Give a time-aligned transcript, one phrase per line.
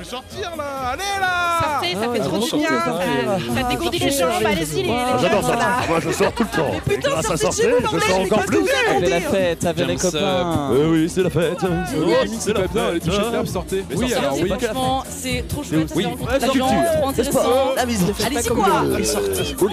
[0.00, 3.62] peut sortir là Allez là Sortez, ça fait Ah, trop bon, du bien.
[3.62, 4.30] Ça, dégourdit les jambes.
[4.46, 4.88] Allez-y, les les
[5.20, 5.56] J'adore ça.
[5.88, 6.70] Moi, je sors tout le temps.
[6.86, 8.64] Mais putain, sortez de chez vous, je sors encore plus.
[8.90, 10.70] Avec la fête, avec les James, copains.
[10.72, 11.58] Oui, c'est la fête.
[11.96, 13.32] Oui, c'est la bien, les touches fête.
[13.32, 13.84] table, sortez.
[13.94, 14.48] Oui, sortez, alors c'est oui.
[14.48, 15.94] Franchement, c'est trop chouette.
[16.30, 16.66] La fait culture,
[17.02, 17.86] trop le sport, la
[18.26, 18.66] Allez-y, quoi.
[19.04, 19.66] Sortez.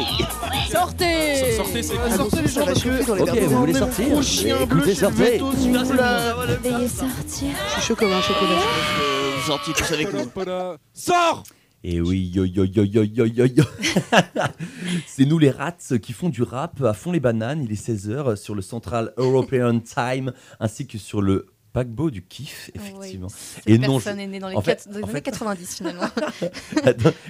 [0.72, 5.42] Sortez Sortez, c'est Sortez les gens parce que Ok, vous voulez sortir Écoutez, sortez.
[5.42, 7.50] Veuillez sortir.
[7.68, 9.17] Je suis chaud comme un chocolat.
[9.48, 10.30] Je tous avec nous.
[10.36, 10.78] Voilà.
[10.94, 11.44] Sors
[11.84, 13.64] Et oui, yo yo yo yo yo yo yo.
[15.08, 17.64] C'est nous les rats qui font du rap à fond les bananes.
[17.64, 22.72] Il est 16h sur le Central European Time ainsi que sur le paquebot du kiff,
[22.74, 23.28] effectivement.
[23.30, 25.76] Cette Et non, personne est née dans les en fait- quatre- dans les fait- 90
[25.78, 26.02] finalement.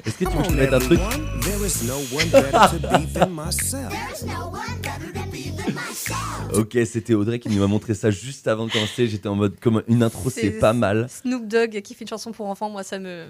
[0.05, 0.99] Est-ce que tu veux que je te mette un truc
[6.53, 9.07] Ok, c'était Audrey qui nous a montré ça juste avant de commencer.
[9.07, 11.07] J'étais en mode comme une intro, c'est C'est- pas mal.
[11.09, 13.26] Snoop Dogg qui fait une chanson pour enfants, moi ça me.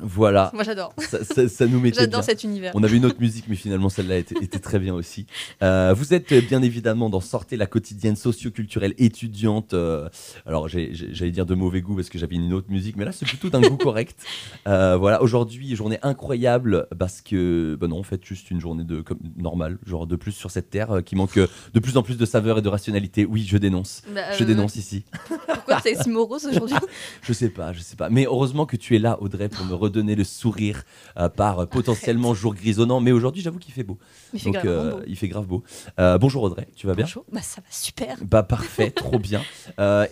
[0.00, 0.92] Voilà, Moi j'adore.
[0.98, 2.00] ça, ça- ça nous mettait.
[2.00, 2.72] J'adore cet univers.
[2.74, 5.26] On avait une autre musique, mais finalement celle-là était, était très bien aussi.
[5.62, 9.74] Euh, vous êtes bien évidemment dans Sortez la quotidienne socio-culturelle étudiante.
[9.74, 10.08] euh,
[10.46, 13.26] alors j'allais dire de mauvais goût parce que j'avais une autre musique, mais là c'est
[13.26, 14.18] plutôt d'un goût correct.
[14.66, 19.02] Euh, voilà, aujourd'hui journée incroyable parce que, bah non, en fait juste une journée de
[19.02, 22.02] comme normale, genre de plus sur cette terre euh, qui manque euh, de plus en
[22.02, 23.24] plus de saveur et de rationalité.
[23.24, 24.02] Oui, je dénonce.
[24.12, 25.04] Bah, Je euh, dénonce ici.
[25.46, 26.76] Pourquoi t'es si morose aujourd'hui?
[27.22, 28.08] Je sais pas, je sais pas.
[28.10, 30.84] Mais heureusement que tu es là, Audrey, pour me redonner le sourire
[31.18, 33.00] euh, par euh, potentiellement jour grisonnant.
[33.00, 33.98] Mais aujourd'hui, j'avoue qu'il fait beau.
[34.32, 35.00] Il fait Donc, grave euh, beau.
[35.06, 35.62] il fait grave beau.
[35.98, 37.04] Bonjour Audrey, tu vas bien?
[37.04, 37.24] Bonjour.
[37.32, 38.16] Bah ça va super.
[38.22, 39.42] Bah parfait, trop bien.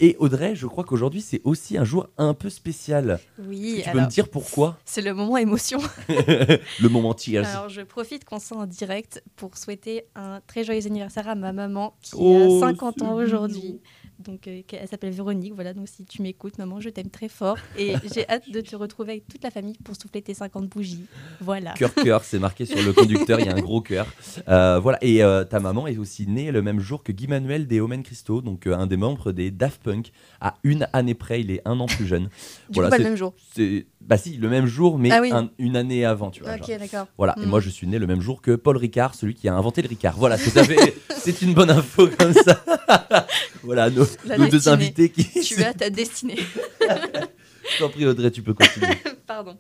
[0.01, 3.21] Et Audrey, je crois qu'aujourd'hui c'est aussi un jour un peu spécial.
[3.39, 4.79] Oui, tu peux me dire pourquoi?
[4.85, 5.79] c'est le moment émotion.
[6.09, 7.47] Le moment tears.
[7.47, 11.53] Alors je profite qu'on soit en direct pour souhaiter un très joyeux anniversaire à ma
[11.53, 13.81] maman qui Oh, a 50 ans aujourd'hui.
[14.21, 17.57] Donc euh, elle s'appelle Véronique, voilà, donc si tu m'écoutes, maman, je t'aime très fort.
[17.79, 21.07] Et j'ai hâte de te retrouver avec toute la famille pour souffler tes 50 bougies.
[21.41, 21.73] Voilà.
[21.75, 24.07] Cœur, cœur, c'est marqué sur le conducteur, il y a un gros cœur.
[24.49, 27.67] Euh, voilà, et euh, ta maman est aussi née le même jour que Guy Manuel
[27.67, 31.50] des Omen Christo, donc un des membres des Daft Punk, à une année près, il
[31.50, 32.28] est un an plus jeune.
[32.71, 33.34] Du voilà, coup, pas le même jour.
[34.00, 35.31] Bah si, le même jour, mais Ah oui.
[35.33, 36.55] un- une année avant, tu vois.
[36.55, 37.06] Ok, d'accord.
[37.19, 37.49] Voilà, et Hmm.
[37.49, 39.89] moi je suis né le même jour que Paul Ricard, celui qui a inventé le
[39.89, 40.17] Ricard.
[40.17, 40.53] Voilà, c'est
[41.43, 42.62] une bonne info comme ça.
[43.62, 44.75] voilà, nos, nos deux destinée.
[44.75, 45.25] invités qui.
[45.41, 46.38] Tu as ta destinée.
[47.72, 48.97] Je t'en prie, Audrey, tu peux continuer.
[49.26, 49.56] Pardon.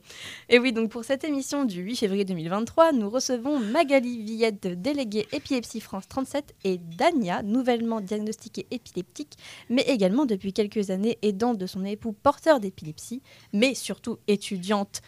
[0.48, 5.28] Et oui, donc pour cette émission du 8 février 2023, nous recevons Magali Villette, déléguée
[5.32, 9.34] épilepsie France 37, et Dania, nouvellement diagnostiquée épileptique,
[9.68, 13.22] mais également depuis quelques années aidante de son époux porteur d'épilepsie,
[13.52, 15.02] mais surtout étudiante.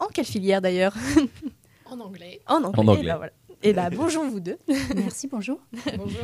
[0.00, 0.94] En quelle filière d'ailleurs?
[1.84, 2.40] En anglais.
[2.46, 2.80] En anglais.
[2.82, 3.10] En anglais.
[3.10, 3.32] bah, voilà.
[3.62, 4.56] Et bah, bonjour vous deux.
[4.94, 5.58] Merci, bonjour.
[5.96, 6.20] Bonjour.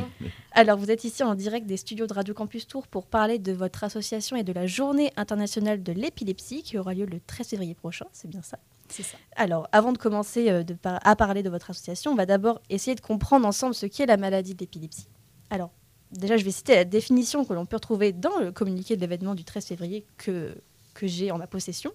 [0.53, 3.51] Alors, vous êtes ici en direct des studios de Radio Campus Tour pour parler de
[3.51, 7.75] votre association et de la Journée internationale de l'épilepsie qui aura lieu le 13 février
[7.75, 8.57] prochain, c'est bien ça?
[8.87, 9.17] C'est ça.
[9.35, 12.61] Alors, avant de commencer euh, de par- à parler de votre association, on va d'abord
[12.69, 15.07] essayer de comprendre ensemble ce qu'est la maladie d'épilepsie.
[15.49, 15.71] Alors,
[16.11, 19.35] déjà, je vais citer la définition que l'on peut retrouver dans le communiqué de l'événement
[19.35, 20.55] du 13 février que,
[20.93, 21.91] que j'ai en ma possession.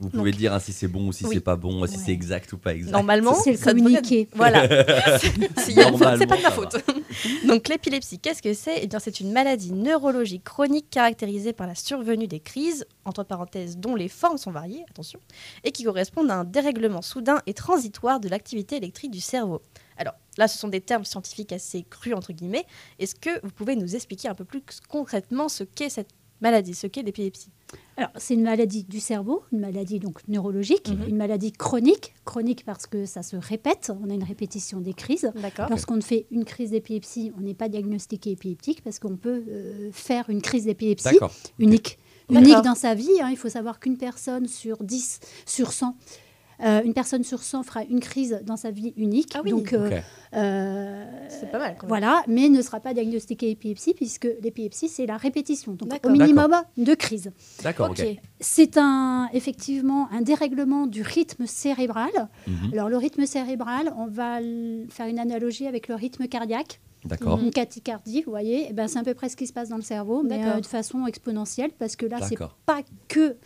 [0.00, 1.34] Vous pouvez Donc- dire hein, si c'est bon ou si Oui.
[1.34, 2.02] c'est pas bon, si Ouais.
[2.06, 2.92] c'est exact ou pas exact.
[2.92, 4.28] Normalement, C'est le ça devrait être- communiqué.
[4.34, 5.18] Voilà.
[5.58, 6.76] S'il y a une faute, c'est pas de ma faute.
[7.48, 8.80] Donc l'épilepsie, qu'est-ce que c'est?
[8.82, 13.78] Eh bien, c'est une maladie neurologique chronique caractérisée par la survenue des crises, entre parenthèses,
[13.78, 15.18] dont les formes sont variées, attention,
[15.64, 19.62] et qui correspondent à un dérèglement soudain et transitoire de l'activité électrique du cerveau.
[19.96, 22.66] Alors là, ce sont des termes scientifiques assez crus, entre guillemets.
[22.98, 26.10] Est-ce que vous pouvez nous expliquer un peu plus concrètement ce qu'est cette
[26.40, 27.50] maladie, ce qu'est l'épilepsie
[27.96, 31.08] Alors, c'est une maladie du cerveau, une maladie donc neurologique, Mhm.
[31.08, 32.14] une maladie chronique.
[32.24, 35.30] Chronique parce que ça se répète, on a une répétition des crises.
[35.70, 40.28] Lorsqu'on fait une crise d'épilepsie, on n'est pas diagnostiqué épileptique parce qu'on peut euh, faire
[40.30, 41.08] une crise d'épilepsie
[41.58, 41.98] unique.
[42.28, 43.08] Unique dans sa vie.
[43.22, 43.28] hein.
[43.30, 45.94] Il faut savoir qu'une personne sur 10, sur 100,
[46.64, 49.32] euh, une personne sur 100 fera une crise dans sa vie unique.
[49.34, 49.50] Ah oui.
[49.50, 50.02] Donc, euh, Ok.
[50.34, 51.74] euh, C'est pas mal.
[51.78, 51.88] quand même.
[51.88, 55.72] voilà, mais ne sera pas diagnostiqué épilepsie puisque l'épilepsie, c'est la répétition.
[55.72, 56.10] Donc, D'accord.
[56.10, 57.30] au minimum de crises.
[57.62, 58.00] D'accord, Ok.
[58.00, 58.16] ok.
[58.40, 62.10] C'est un, effectivement un dérèglement du rythme cérébral.
[62.46, 62.70] Mhm.
[62.72, 64.38] Alors, le rythme cérébral, on va
[64.90, 66.80] faire une analogie avec le rythme cardiaque.
[67.04, 67.38] D'accord.
[67.40, 69.76] Une tachycardie, vous voyez, eh ben, c'est à peu près ce qui se passe dans
[69.76, 73.36] le cerveau, mais euh, de façon exponentielle, parce que là, c'est pas que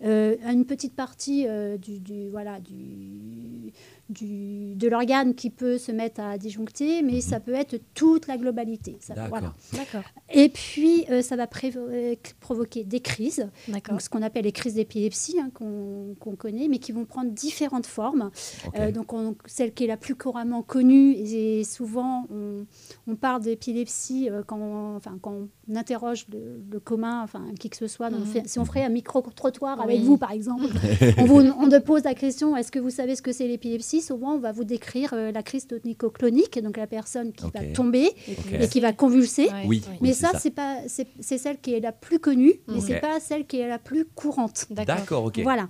[0.00, 3.72] une petite partie euh, du- voilà, du,
[4.10, 8.36] du- de l'organe qui peut se mettre à disjoncter, mais ça peut être toute la
[8.36, 8.96] globalité.
[9.00, 9.28] Ça- D'accord.
[9.30, 9.54] voilà.
[9.72, 10.02] D'accord.
[10.32, 13.92] Et puis, euh, ça va euh, provoquer des crises, D'accord.
[13.94, 17.30] donc ce qu'on appelle les crises d'épilepsie, hein, qu'on qu'on connaît, mais qui vont prendre
[17.30, 18.30] différentes formes.
[18.78, 22.66] Euh, donc, on- celle qui est la plus couramment connue, et souvent on,
[23.06, 25.32] on parle d'épilepsie euh, quand, on, enfin, quand
[25.68, 28.10] on interroge le, le commun, enfin qui que ce soit.
[28.10, 28.26] Donc, Mhm.
[28.26, 30.64] fait- si on ferait un micro-trottoir avec vous, par exemple,
[31.18, 33.93] on, vous, on te pose la question est-ce que vous savez ce que c'est l'épilepsie?
[34.00, 38.10] Souvent, on va vous décrire euh, la crise tonico-clonique, donc la personne qui va tomber
[38.52, 39.46] et qui va convulser.
[39.46, 39.64] Ouais.
[39.66, 39.82] Oui.
[40.00, 42.84] Mais ça, c'est pas, c'est c'est celle qui est la plus connue, mais Ok.
[42.86, 44.66] c'est pas celle qui est la plus courante.
[44.70, 44.96] D'accord.
[44.96, 45.40] D'accord, ok.
[45.42, 45.68] Voilà.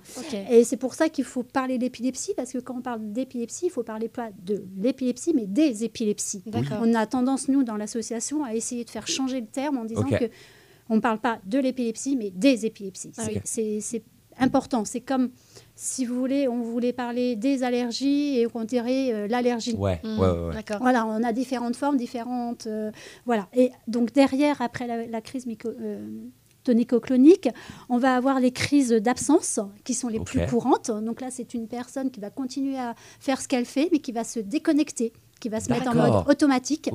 [0.49, 3.71] Et c'est pour ça qu'il faut parler d'épilepsie, parce que quand on parle d'épilepsie, il
[3.71, 6.43] faut parler pas de l'épilepsie, mais des épilepsies.
[6.45, 6.79] D'accord.
[6.81, 10.03] On a tendance, nous, dans l'association, à essayer de faire changer le terme en disant
[10.03, 10.29] que
[10.89, 13.11] on ne parle pas de l'épilepsie, mais des épilepsies.
[13.17, 13.39] Ah oui.
[13.43, 14.03] c'est
[14.37, 14.85] important.
[14.85, 15.31] C'est comme,
[15.75, 19.75] si vous voulez, on voulait parler des allergies et on dirait euh, l'allergie.
[19.75, 20.19] Ouais, Mhm.
[20.19, 20.53] ouais, ouais, ouais.
[20.53, 20.77] D'accord.
[20.81, 22.65] Voilà, on a différentes formes, différentes.
[22.67, 22.91] euh,
[23.25, 23.47] voilà.
[23.53, 26.07] Et donc derrière, après la, la crise myco- euh,
[26.63, 27.49] tonico-clonique,
[27.89, 30.89] on va avoir les crises d'absence qui sont les plus courantes.
[30.89, 34.11] Donc là, c'est une personne qui va continuer à faire ce qu'elle fait, mais qui
[34.11, 36.89] va se déconnecter, qui va se mettre en mode automatique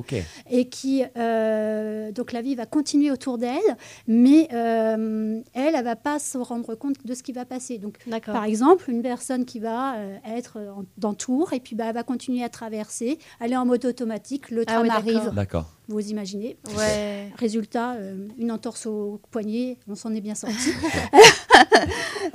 [0.49, 3.59] et qui euh, donc la vie va continuer autour d'elle,
[4.07, 7.77] mais euh, elle, elle va pas se rendre compte de ce qui va passer.
[7.77, 7.97] Donc
[8.33, 11.93] par exemple, une personne qui va euh, être en- dans Tours et puis bah, elle
[11.95, 15.65] va continuer à traverser, aller en mode automatique, le Ah tram oui, arrive, d'accord.
[15.91, 16.57] Vous imaginez.
[16.77, 17.29] Ouais.
[17.37, 20.69] Résultat, euh, une entorse au poignet, on s'en est bien sorti.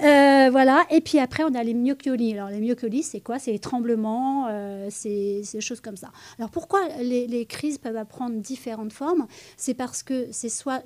[0.03, 2.35] Euh, voilà, et puis après, on a les myocolies.
[2.35, 3.38] Alors, les myocolies, c'est quoi?
[3.38, 6.11] C'est les tremblements, euh, c'est des choses comme ça.
[6.38, 9.26] Alors, pourquoi les, les crises peuvent prendre différentes formes?
[9.56, 10.82] C'est parce que c'est soit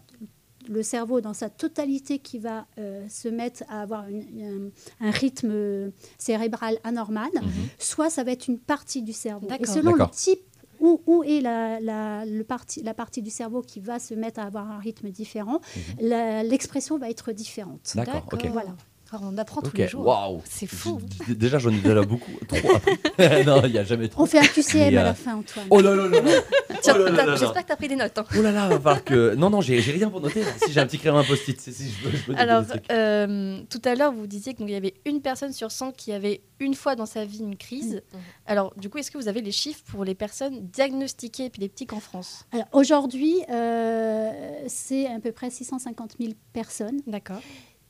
[0.68, 4.70] le cerveau dans sa totalité qui va euh, se mettre à avoir une-
[5.00, 7.30] un, un rythme cérébral anormal,
[7.78, 9.46] soit ça va être une partie du cerveau.
[9.46, 9.74] Et D'accord.
[9.74, 10.40] selon le type
[10.80, 14.40] où, où est la, la, le parti, la partie du cerveau qui va se mettre
[14.40, 15.60] à avoir un rythme différent,
[16.00, 17.92] la- l'expression va être différente.
[17.94, 18.46] D'accord, ok.
[18.52, 18.70] Voilà.
[19.12, 20.40] On apprend tous les jours.
[20.44, 21.00] C'est fou.
[21.28, 22.96] D- Déjà, j'en ai déjà beaucoup, trop appris.
[23.46, 24.22] non, il n'y a jamais trop.
[24.22, 25.66] On fait un QCM à euh, la fin, Antoine.
[25.70, 26.30] Oh là là là là.
[26.82, 27.36] Tiens, Oh.
[27.36, 28.16] J'espère que tu as pris des notes.
[28.18, 28.24] hein.
[28.38, 29.34] Oh là là, va falloir que.
[29.34, 30.42] Non, non, j'ai rien pour noter.
[30.64, 32.64] Si j'ai un petit crayon, un post-it, si, si, je peux, je peux noter Alors,
[32.92, 36.40] euh, tout à l'heure, vous disiez qu'il y avait une personne sur 100 qui avait
[36.60, 38.02] une fois dans sa vie une crise.
[38.46, 42.00] Alors, du coup, est-ce que vous avez les chiffres pour les personnes diagnostiquées épileptiques en
[42.00, 42.46] France?
[42.52, 44.30] Alors, Aujourd'hui, euh,
[44.68, 47.00] c'est à peu près 650 000 personnes.
[47.06, 47.40] D'accord.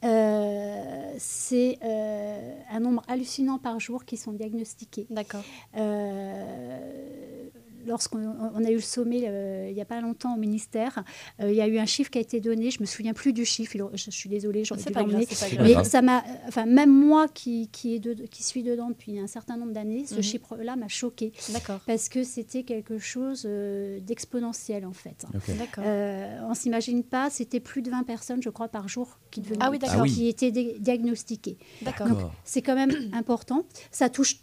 [0.02, 5.06] Euh, c'est euh, un nombre hallucinant par jour qui sont diagnostiqués.
[5.11, 5.43] D'accord.
[5.76, 7.40] Euh,
[7.87, 11.03] Lorsqu'on on a eu le sommet euh, il n'y a pas longtemps au ministère,
[11.41, 12.71] euh, il y a eu un chiffre qui a été donné.
[12.71, 13.77] Je me souviens plus du chiffre.
[13.94, 15.12] Je, suis désolée, j'aurais dû pas grave.
[15.12, 15.77] l'emmener.
[15.77, 19.27] Mais ça m'a, enfin même moi qui, qui, est de- qui suis dedans depuis un
[19.27, 20.23] certain nombre d'années, ce Mhm.
[20.23, 21.81] chiffre-là m'a choqué D'accord.
[21.87, 25.27] parce que c'était quelque chose euh, d'exponentiel en fait.
[25.35, 25.56] Ok.
[25.56, 25.85] D'accord.
[25.87, 29.59] Euh, on s'imagine pas, c'était plus de 20 personnes, je crois, par jour qui devenaient,
[29.61, 29.79] Ah oui.
[29.88, 30.12] Ah oui.
[30.12, 31.56] qui étaient diagnostiquées.
[31.82, 32.06] D'accord.
[32.09, 32.35] D'accord.
[32.44, 33.65] C'est quand même important.
[33.91, 34.37] Ça touche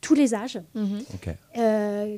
[0.00, 1.00] tous les âges, Mhm.
[1.14, 1.28] Ok.
[1.58, 2.16] euh,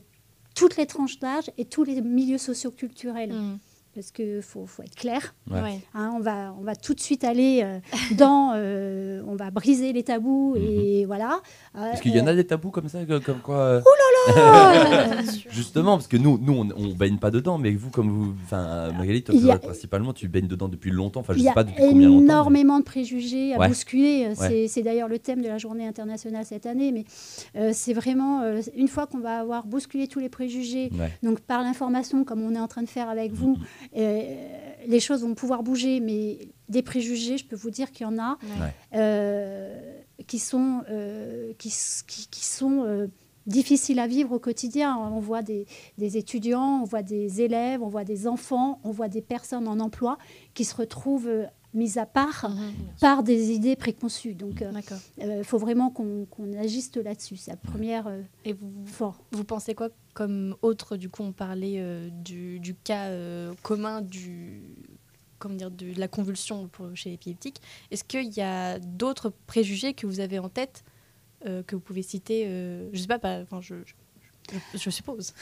[0.59, 3.33] toutes les tranches d'âge et tous les milieux socioculturels.
[3.33, 3.59] Mhm.
[3.99, 5.35] Parce qu'il faut, faut être clair.
[5.51, 5.81] Ouais.
[5.93, 7.81] Hein, on, va, on va tout de suite aller euh,
[8.17, 8.53] dans.
[8.55, 11.41] euh, on va briser les tabous et voilà.
[11.75, 13.57] Euh, Parce qu'il y en a des tabous comme ça, comme quoi.
[13.57, 13.81] euh,
[14.37, 18.35] euh, Justement, parce que nous, nous on, on baigne pas dedans, mais vous, comme vous.
[18.45, 21.21] Enfin, Magali, toi, Il y a- principalement, tu baignes dedans depuis longtemps.
[21.21, 22.19] Enfin, je Il y sais a pas depuis combien longtemps.
[22.21, 23.69] mais- énormément de préjugés à Ouais.
[23.69, 24.33] bousculer.
[24.37, 26.93] C'est- C'est d'ailleurs le thème de la journée internationale cette année.
[26.93, 27.05] Mais
[27.57, 31.11] euh, c'est vraiment, euh, une fois qu'on va avoir bousculé tous les préjugés, Ouais.
[31.23, 35.23] donc par l'information, comme on est en train de faire avec vous, euh, les choses
[35.23, 36.01] vont pouvoir bouger.
[36.01, 38.75] Mais des préjugés, je peux vous dire qu'il y en a Ouais.
[38.95, 39.81] euh,
[40.27, 43.07] qui sont, euh, qui, s- qui- qui sont euh,
[43.47, 44.97] difficiles à vivre au quotidien.
[44.99, 45.67] On voit des,
[45.97, 49.81] des étudiants, on voit des élèves, on voit des enfants, on voit des personnes en
[49.81, 50.19] emploi
[50.55, 51.31] qui se retrouvent
[51.75, 52.73] euh, mises à part Mhm.
[53.01, 54.35] par des idées préconçues.
[54.35, 54.99] Donc, il D'accord.
[55.45, 56.27] faut vraiment qu'on
[56.59, 57.37] agisse là-dessus.
[57.37, 59.23] C'est la première euh, Et vous, fort.
[59.33, 64.03] vous pensez quoi comme autre Du coup, on parlait euh, du, du cas euh, commun
[64.03, 64.63] du
[65.39, 67.61] comment dire, de la convulsion pour, chez l'épileptique?
[67.93, 70.83] Est-ce qu'il y a d'autres préjugés que vous avez en tête
[71.47, 73.95] euh, que vous pouvez citer euh, Je sais pas, pas enfin, je, je,
[74.75, 75.33] je- suppose.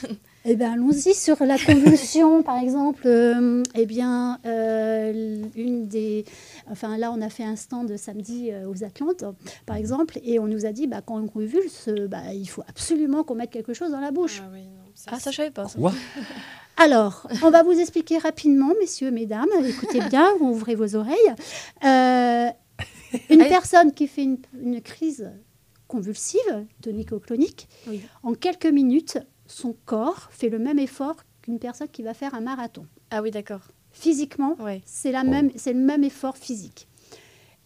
[0.45, 3.03] Eh bien, allons-y sur la convulsion, par exemple.
[3.07, 6.25] Euh, eh bien, euh, une des,
[6.71, 9.25] enfin là, on a fait un stand samedi euh, aux Atlantes,
[9.67, 13.25] par exemple, et on nous a dit, bah, quand on convulse, bah, il faut absolument
[13.25, 14.43] qu'on mette quelque chose dans la bouche.
[15.09, 15.69] Ah, ça, je savais pas.
[15.69, 15.79] ça.
[15.79, 15.93] Quoi?
[16.79, 19.49] Alors, on va vous expliquer rapidement, messieurs, mesdames.
[19.65, 21.17] Écoutez bien, ouvrez vos oreilles.
[21.85, 22.49] Euh,
[23.31, 25.31] une personne qui fait une, une crise
[25.89, 28.01] convulsive, tonico-clonique, Oui.
[28.23, 32.41] en quelques minutes, son corps fait le même effort qu'une personne qui va faire un
[32.41, 32.87] marathon.
[33.11, 33.61] Ah oui, d'accord.
[33.93, 34.83] Physiquement, Ouais.
[34.85, 35.29] c'est la Oh.
[35.31, 36.89] même, c'est le même effort physique.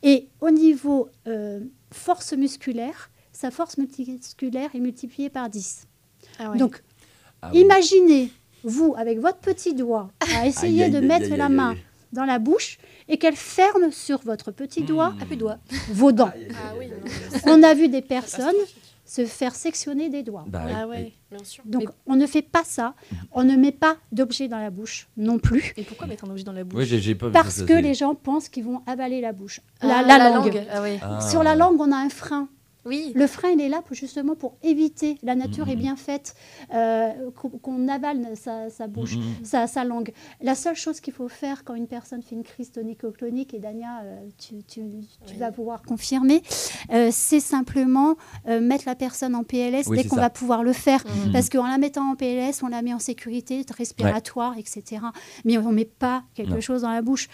[0.03, 1.61] Et au niveau euh,
[1.93, 5.87] force musculaire, sa force musculaire est multipliée par 10.
[6.39, 6.59] Ah ouais.
[6.59, 6.83] Donc,
[7.43, 7.61] Ah oui.
[7.61, 8.31] Imaginez,
[8.65, 11.53] vous, avec votre petit doigt, à essayer Aïe, aïe, de aïe, mettre aïe, la aïe,
[11.53, 11.75] main.
[12.13, 15.59] Dans la bouche et qu'elle ferme sur votre petit doigt Ah, doigts.
[15.91, 16.31] vos dents.
[16.55, 18.55] Ah oui, non, On a vu des personnes
[19.05, 20.45] se faire sectionner des doigts.
[20.47, 21.65] Bah, Ah et- ouais, bien sûr.
[21.67, 22.95] Donc on ne fait pas ça,
[23.33, 26.45] on ne met pas d'objet dans la bouche non plus, Et pourquoi mettre un objet
[26.45, 26.89] dans la bouche?
[27.17, 30.65] Pas parce que les gens pensent qu'ils vont avaler la bouche, Ah, la, la langue.
[30.73, 30.99] Ah oui.
[31.03, 31.21] Ah.
[31.21, 32.49] Sur la langue, on a un frein.
[32.91, 33.13] Oui.
[33.15, 35.17] Le frein, il est là pour, justement pour éviter.
[35.23, 35.73] La nature Mhm.
[35.73, 36.35] est bien faite,
[36.75, 37.31] euh,
[37.63, 39.45] qu'on avale sa, sa bouche, Mhm.
[39.45, 40.13] sa, sa langue.
[40.43, 44.01] La seule chose qu'il faut faire quand une personne fait une crise tonico-clonique, et Dania,
[44.03, 44.81] euh, tu, tu-
[45.27, 45.39] tu Oui.
[45.39, 46.43] vas pouvoir confirmer,
[46.93, 48.17] euh, c'est simplement
[48.49, 51.05] euh, mettre la personne en PLS Oui, dès qu'on va pouvoir le faire.
[51.07, 51.33] Mhm.
[51.33, 55.03] Parce qu'en la mettant en PLS, on la met en sécurité respiratoire, etc.
[55.45, 56.61] Mais on ne met pas quelque Non.
[56.61, 57.29] chose dans la bouche.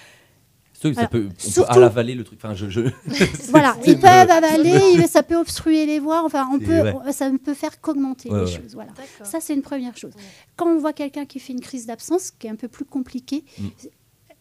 [0.80, 2.38] Ça peut, on Surtout- peut à l'avaler le truc.
[2.42, 2.80] Enfin, je, je...
[3.50, 7.12] Voilà, ils peuvent avaler, ça peut obstruer les voies, enfin, on peut, ouais.
[7.12, 8.60] ça ne peut faire qu'augmenter Ouais, les ouais.
[8.62, 8.74] choses.
[8.74, 8.92] Voilà.
[9.22, 10.12] Ça, c'est une première chose.
[10.16, 10.22] Ouais.
[10.56, 13.44] Quand on voit quelqu'un qui fait une crise d'absence, qui est un peu plus compliqué,
[13.58, 13.68] Mm.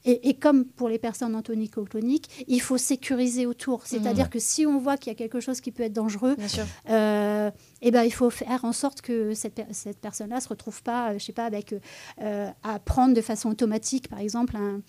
[0.06, 3.86] et, et comme pour les personnes en tonico-clonique, il faut sécuriser autour.
[3.86, 4.30] C'est-à-dire Mm.
[4.30, 6.64] que si on voit qu'il y a quelque chose qui peut être dangereux, sûr.
[6.90, 7.50] euh,
[7.82, 10.84] eh ben, il faut faire en sorte que cette, per- cette personne-là ne se retrouve
[10.84, 11.74] pas, euh, je sais pas, avec,
[12.22, 14.82] euh, à prendre de façon automatique, par exemple, un,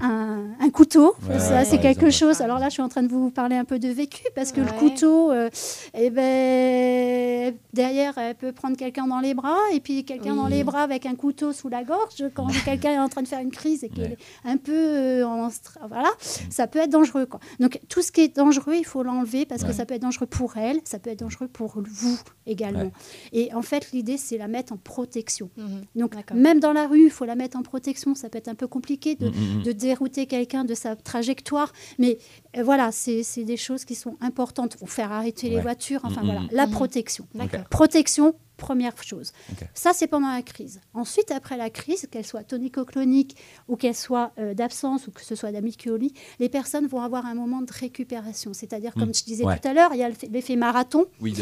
[0.00, 1.14] un, un couteau.
[1.28, 2.32] Ouais, ça, ouais, c'est quelque exemple.
[2.34, 2.40] chose.
[2.40, 4.60] Alors là, je suis en train de vous parler un peu de vécu, parce que
[4.60, 5.48] le couteau, euh,
[5.94, 10.36] eh ben, derrière, elle peut prendre quelqu'un dans les bras, et puis quelqu'un Oui.
[10.36, 13.28] dans les bras avec un couteau sous la gorge, quand quelqu'un est en train de
[13.28, 14.16] faire une crise et qu'il Ouais.
[14.44, 15.48] est un peu euh, en
[15.88, 16.08] voilà,
[16.48, 17.26] ça peut être dangereux.
[17.26, 17.40] Quoi.
[17.58, 19.68] Donc tout ce qui est dangereux, il faut l'enlever parce Ouais.
[19.68, 22.80] que ça peut être dangereux pour elle, ça peut être dangereux pour vous également.
[22.84, 22.92] Ouais.
[23.32, 25.50] Et en fait, l'idée, c'est la mettre en protection.
[25.56, 25.82] Mhm.
[25.96, 28.14] Donc même dans la rue, il faut la mettre en protection.
[28.14, 29.62] Ça peut être un peu compliqué de, Mm, mm, mm.
[29.62, 32.12] de dérouter quelqu'un de sa trajectoire, mais
[32.56, 34.76] euh, voilà, c'est c'est des choses qui sont importantes.
[34.82, 36.72] Ou faire arrêter les voitures, enfin Mm, voilà, mm, la Mhm.
[36.78, 37.24] protection.
[37.34, 37.64] D'accord.
[37.78, 39.28] Protection, première chose.
[39.74, 40.80] Ça, c'est pendant la crise.
[41.02, 43.32] Ensuite, après la crise, qu'elle soit tonico-clonique
[43.68, 47.34] ou qu'elle soit euh, d'absence ou que ce soit d'amiciolie, les personnes vont avoir un
[47.34, 48.52] moment de récupération.
[48.52, 49.14] C'est-à-dire, comme Mm.
[49.20, 49.58] je disais Ouais.
[49.58, 51.32] tout à l'heure, il y a l'effet- marathon, Oui,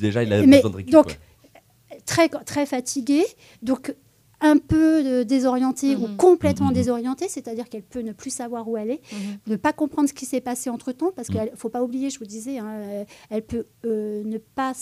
[0.00, 0.92] déjà, il a Mais besoin de récup.
[0.92, 2.00] donc, ouais.
[2.06, 3.26] très, très fatiguée,
[3.62, 3.94] donc
[4.42, 6.16] un peu euh, désorientée ou Mhm.
[6.16, 6.74] complètement Mhm.
[6.74, 9.38] désorientée, c'est-à-dire qu'elle peut ne plus savoir où elle est, Mhm.
[9.46, 12.18] ne pas comprendre ce qui s'est passé entre-temps, parce qu'il ne faut pas oublier, je
[12.18, 14.72] vous disais, hein, euh, elle peut euh, ne pas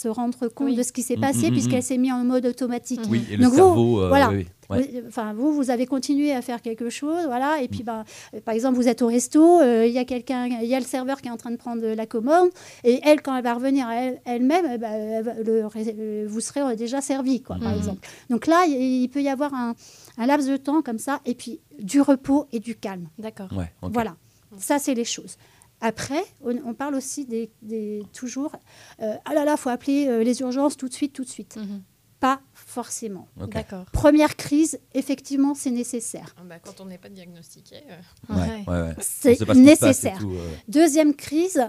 [0.00, 0.76] se rendre compte Oui.
[0.76, 1.82] de ce qui s'est Mhm, passé mhm, puisqu'elle mhm.
[1.82, 3.00] s'est mise en mode automatique.
[3.10, 4.00] Oui, et le Donc vous, cerveau.
[4.02, 4.28] euh, voilà.
[4.30, 4.46] oui, oui.
[4.70, 4.90] Ouais.
[4.92, 7.62] Oui, Enfin, vous, vous avez continué à faire quelque chose, voilà.
[7.62, 10.44] Et puis, ben, euh, par exemple, vous êtes au resto, euh, il y a quelqu'un,
[10.46, 12.50] il y a le serveur qui est en train de prendre la commande,
[12.84, 13.88] et elle, quand elle va revenir
[14.26, 18.06] elle-même, eh ben, elle le vous serez déjà servi, quoi, par exemple.
[18.30, 18.74] Donc là, il,
[19.04, 19.74] il peut y avoir un,
[20.18, 23.08] un laps de temps comme ça, et puis du repos et du calme.
[23.18, 23.48] D'accord.
[23.56, 23.72] Ouais.
[23.82, 24.14] Voilà,
[24.58, 25.38] ça, c'est les choses.
[25.80, 28.52] Après, on, on parle aussi des, des- toujours,
[29.00, 31.56] euh, ah là là, faut appeler euh, les urgences tout de suite, tout de suite.
[31.56, 31.82] Mhm.
[32.20, 33.28] Pas forcément.
[33.40, 33.50] Ok.
[33.50, 33.84] D'accord.
[33.92, 36.34] Première crise, effectivement, c'est nécessaire.
[36.36, 37.76] Ah bah, quand on n'est pas diagnostiqué.
[37.88, 38.64] euh, Ouais, Ouais.
[38.66, 38.94] ouais, ouais.
[38.98, 40.18] On C'est ce nécessaire.
[40.18, 40.50] tout, euh.
[40.66, 41.62] Deuxième crise,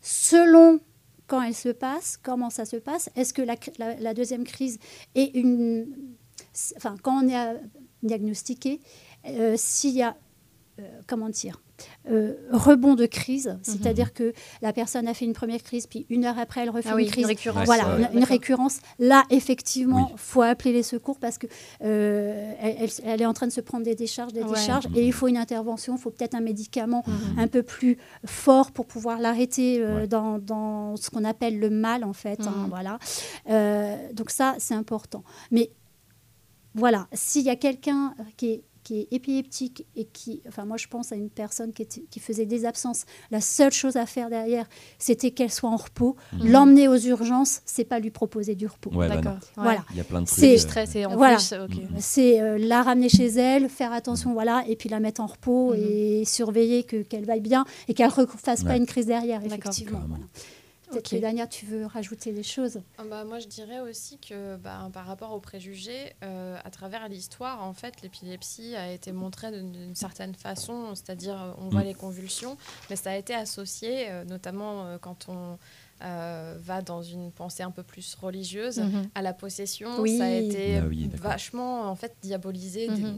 [0.00, 0.78] selon
[1.26, 4.44] quand elle se passe, comment ça se passe, est-ce que la, cr- la- la deuxième
[4.44, 4.78] crise
[5.16, 5.88] est une...
[6.76, 7.58] Enfin, quand on est
[8.04, 8.80] diagnostiqué,
[9.26, 10.16] euh, s'il y a,
[11.06, 11.60] comment dire,
[12.10, 16.24] euh, rebond de crise, c'est-à-dire que la personne a fait une première crise, puis une
[16.24, 17.22] heure après, elle refait Ah oui, une crise.
[17.22, 17.64] une récurrence.
[17.66, 18.78] Voilà, ouais, une, récurrence.
[18.98, 20.16] Là, effectivement, Oui.
[20.16, 21.46] faut appeler les secours parce que
[21.82, 22.52] euh,
[23.04, 24.50] elle, est en train de se prendre des décharges, des Ouais.
[24.54, 27.38] décharges, et il faut une intervention, il faut peut-être un médicament Mhm.
[27.38, 30.06] un peu plus fort pour pouvoir l'arrêter euh, Ouais.
[30.06, 32.40] dans, dans ce qu'on appelle le mal, en fait.
[32.46, 32.68] hein, Mhm.
[32.68, 32.98] voilà.
[33.50, 35.22] Euh, donc ça, c'est important.
[35.50, 35.70] Mais
[36.74, 40.86] voilà, s'il y a quelqu'un qui est qui est épileptique et qui, enfin moi je
[40.86, 44.30] pense à une personne qui, était- qui faisait des absences, la seule chose à faire
[44.30, 46.14] derrière, c'était qu'elle soit en repos.
[46.34, 46.50] Mhm.
[46.52, 48.90] L'emmener aux urgences, c'est pas lui proposer du repos.
[48.90, 49.16] Ouais, bah.
[49.16, 49.32] D'accord.
[49.56, 49.64] Ouais.
[49.64, 49.84] Voilà.
[49.90, 50.38] Il y a plein de trucs.
[50.38, 51.36] C'est- euh, Stress et en Voilà.
[51.36, 51.74] plus, ok.
[51.90, 51.96] Mhm.
[51.98, 55.74] C'est euh, la ramener chez elle, faire attention, voilà, et puis la mettre en repos
[55.74, 60.00] et surveiller que qu'elle vaille bien et qu'elle ne fasse pas une crise derrière, effectivement.
[60.06, 60.24] Voilà.
[60.90, 62.80] Peut-être que Dania, tu veux rajouter des choses?
[62.98, 67.08] Ah bah, moi, je dirais aussi que bah, par rapport aux préjugés, euh, à travers
[67.08, 71.86] l'histoire, en fait, l'épilepsie a été montrée d'une certaine façon, c'est-à-dire euh, on voit Mm.
[71.86, 72.56] les convulsions,
[72.88, 75.58] mais ça a été associé, euh, notamment euh, quand on
[76.02, 79.08] euh, va dans une pensée un peu plus religieuse, Mhm.
[79.14, 79.88] à la possession.
[80.00, 80.18] Oui.
[80.18, 82.96] Ça a été Ah oui, vachement en fait diabolisé, Mhm.
[82.96, 83.12] des-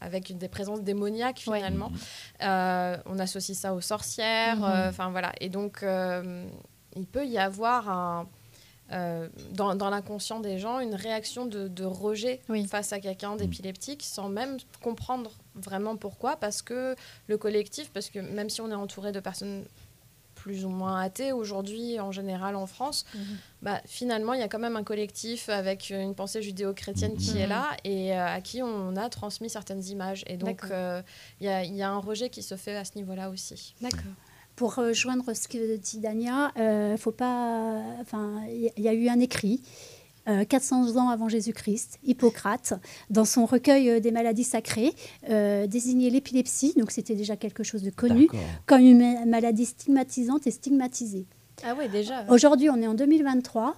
[0.00, 1.90] avec une- des présences démoniaques finalement.
[1.90, 1.98] Mhm.
[2.44, 5.32] Euh, on associe ça aux sorcières, enfin voilà.
[5.42, 6.46] Et donc, euh,
[6.96, 8.28] il peut y avoir un,
[8.92, 12.66] euh, dans, dans l'inconscient des gens une réaction de, de rejet Oui.
[12.66, 16.36] face à quelqu'un d'épileptique sans même comprendre vraiment pourquoi.
[16.36, 16.94] Parce que
[17.28, 19.64] le collectif, parce que même si on est entouré de personnes
[20.34, 23.36] plus ou moins athée aujourd'hui en général en France, Mhm.
[23.62, 27.46] bah, finalement il y a quand même un collectif avec une pensée judéo-chrétienne qui est
[27.46, 30.24] là et euh, à qui on a transmis certaines images.
[30.26, 31.00] Et donc euh,
[31.40, 33.74] il y, a, il y a un rejet qui se fait à ce niveau-là aussi.
[33.80, 34.00] D'accord.
[34.56, 37.80] Pour rejoindre ce que dit Dania, euh, faut pas.
[38.00, 39.62] Enfin, il y, y a eu un écrit.
[40.28, 42.74] euh, 400 ans avant Jésus-Christ, Hippocrate,
[43.10, 44.92] dans son recueil euh, des maladies sacrées,
[45.30, 48.28] euh, désignait l'épilepsie, donc c'était déjà quelque chose de connu,
[48.66, 51.26] comme une ma- maladie stigmatisante et stigmatisée.
[51.64, 52.24] Ah ouais, déjà.
[52.28, 53.74] Aujourd'hui, on est en 2023.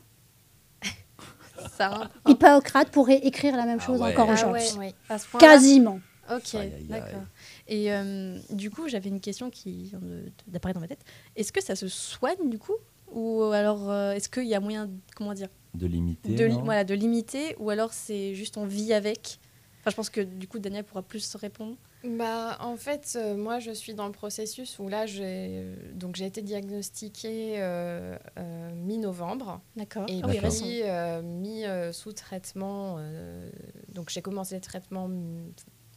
[1.78, 2.10] Ça, hein.
[2.28, 4.12] Hippocrate pourrait écrire la même Ah chose ouais.
[4.12, 4.78] encore Ah aujourd'hui.
[4.78, 4.94] ouais.
[5.38, 5.98] Quasiment.
[6.30, 6.56] Ok,
[6.88, 7.20] d'accord.
[7.66, 10.00] Et euh, du coup, j'avais une question qui vient
[10.46, 11.04] d'apparaître dans ma tête.
[11.36, 12.76] Est-ce que ça se soigne du coup?
[13.10, 16.34] Ou alors, euh, est-ce qu'il y a moyen, comment dire, De limiter.
[16.34, 16.64] de, li- non?
[16.64, 19.38] voilà, de limiter Ou alors c'est juste on vit avec?
[19.80, 21.76] Enfin, je pense que du coup, Daniel pourra plus se répondre.
[22.02, 26.26] Bah, en fait, euh, moi, je suis dans le processus où là, j'ai donc j'ai
[26.26, 30.06] été diagnostiquée euh, euh, mi-novembre D'accord.
[30.10, 32.96] et Ah puis euh, mis euh, sous traitement.
[32.98, 33.48] euh,
[33.88, 35.08] donc, j'ai commencé le traitement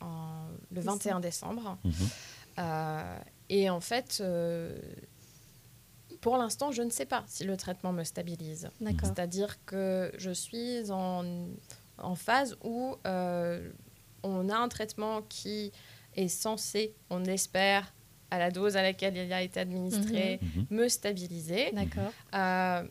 [0.01, 1.77] en- le 21 décembre.
[1.83, 1.93] Mhm.
[2.59, 4.77] Euh, et en fait, euh,
[6.21, 8.69] pour l'instant, je ne sais pas si le traitement me stabilise.
[9.03, 11.47] C'est-à-dire que je suis en,
[11.99, 13.69] en phase où euh,
[14.23, 15.71] on a un traitement qui
[16.15, 17.93] est censé, on espère,
[18.31, 20.65] à la dose à laquelle il a été administré, Mhm.
[20.71, 21.71] me stabiliser.
[21.71, 22.11] D'accord.
[22.33, 22.83] Euh,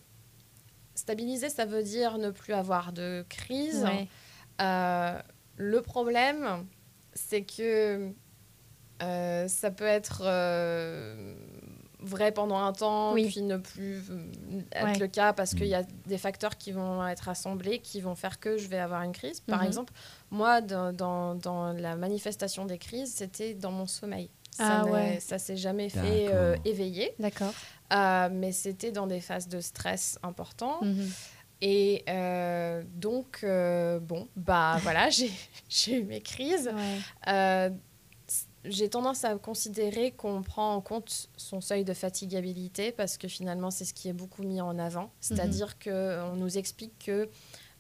[0.94, 3.82] stabiliser, ça veut dire ne plus avoir de crise.
[3.84, 4.08] Ouais.
[4.62, 5.20] Euh,
[5.56, 6.66] le problème,
[7.16, 8.12] c'est que
[9.02, 11.34] euh, ça peut être euh,
[12.00, 13.28] vrai pendant un temps, Oui.
[13.28, 14.98] puis ne plus euh, être Ouais.
[14.98, 18.38] le cas parce qu'il y a des facteurs qui vont être assemblés, qui vont faire
[18.40, 19.40] que je vais avoir une crise.
[19.40, 19.66] Par Mhm.
[19.66, 19.92] exemple,
[20.30, 24.30] moi, dans, dans- dans la manifestation des crises, c'était dans mon sommeil.
[24.50, 25.18] Ça Ah n'est- ouais.
[25.20, 26.66] ça s'est jamais fait euh, D'accord.
[26.66, 27.52] éveiller, D'accord.
[27.92, 30.78] Euh, mais c'était dans des phases de stress importants.
[30.82, 31.10] Mhm.
[31.62, 35.30] Et euh, donc, euh, bon, bah voilà, j'ai
[35.68, 36.70] j'ai eu mes crises.
[36.74, 37.32] Ouais.
[37.32, 37.70] Euh,
[38.64, 43.70] j'ai tendance à considérer qu'on prend en compte son seuil de fatigabilité parce que finalement,
[43.70, 45.10] c'est ce qui est beaucoup mis en avant.
[45.20, 47.28] C'est-à-dire qu'on nous explique que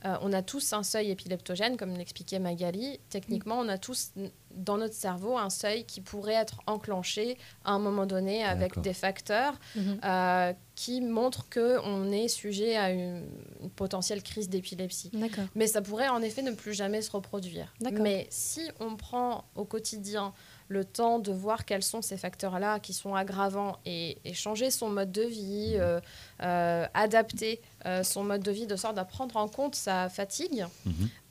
[0.04, 3.00] euh, on a tous un seuil épileptogène, comme l'expliquait Magali.
[3.08, 4.12] Techniquement, on a tous
[4.54, 8.92] dans notre cerveau un seuil qui pourrait être enclenché à un moment donné avec des
[8.94, 10.00] facteurs Mhm.
[10.04, 13.24] euh, qui montrent qu'on est sujet à une,
[13.62, 15.10] une potentielle crise d'épilepsie.
[15.54, 17.72] Mais ça pourrait en effet ne plus jamais se reproduire.
[18.02, 20.32] Mais si on prend au quotidien
[20.68, 24.90] le temps de voir quels sont ces facteurs-là qui sont aggravants et, et changer son
[24.90, 25.98] mode de vie, euh,
[26.42, 30.66] euh, adapter euh, son mode de vie de sorte à prendre en compte sa fatigue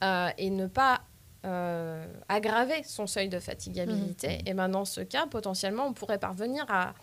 [0.04, 1.02] euh, et ne pas
[1.46, 4.48] euh, aggraver son seuil de fatigabilité, Mhm.
[4.48, 6.96] et ben dans ce cas, potentiellement, on pourrait parvenir à,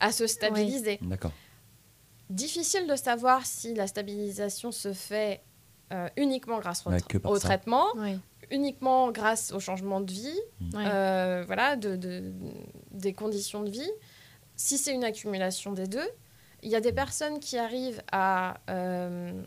[0.00, 0.98] à se stabiliser.
[1.00, 1.32] D'accord.
[2.30, 5.42] Difficile de savoir si la stabilisation se fait
[5.92, 7.06] euh, uniquement grâce au, tra-
[7.38, 7.86] traitement,
[8.50, 10.40] uniquement grâce au changement de vie,
[10.86, 12.32] euh, voilà, de, de-
[12.90, 13.90] des conditions de vie.
[14.56, 16.08] Si c'est une accumulation des deux,
[16.62, 19.40] il y a des personnes qui arrivent à euh,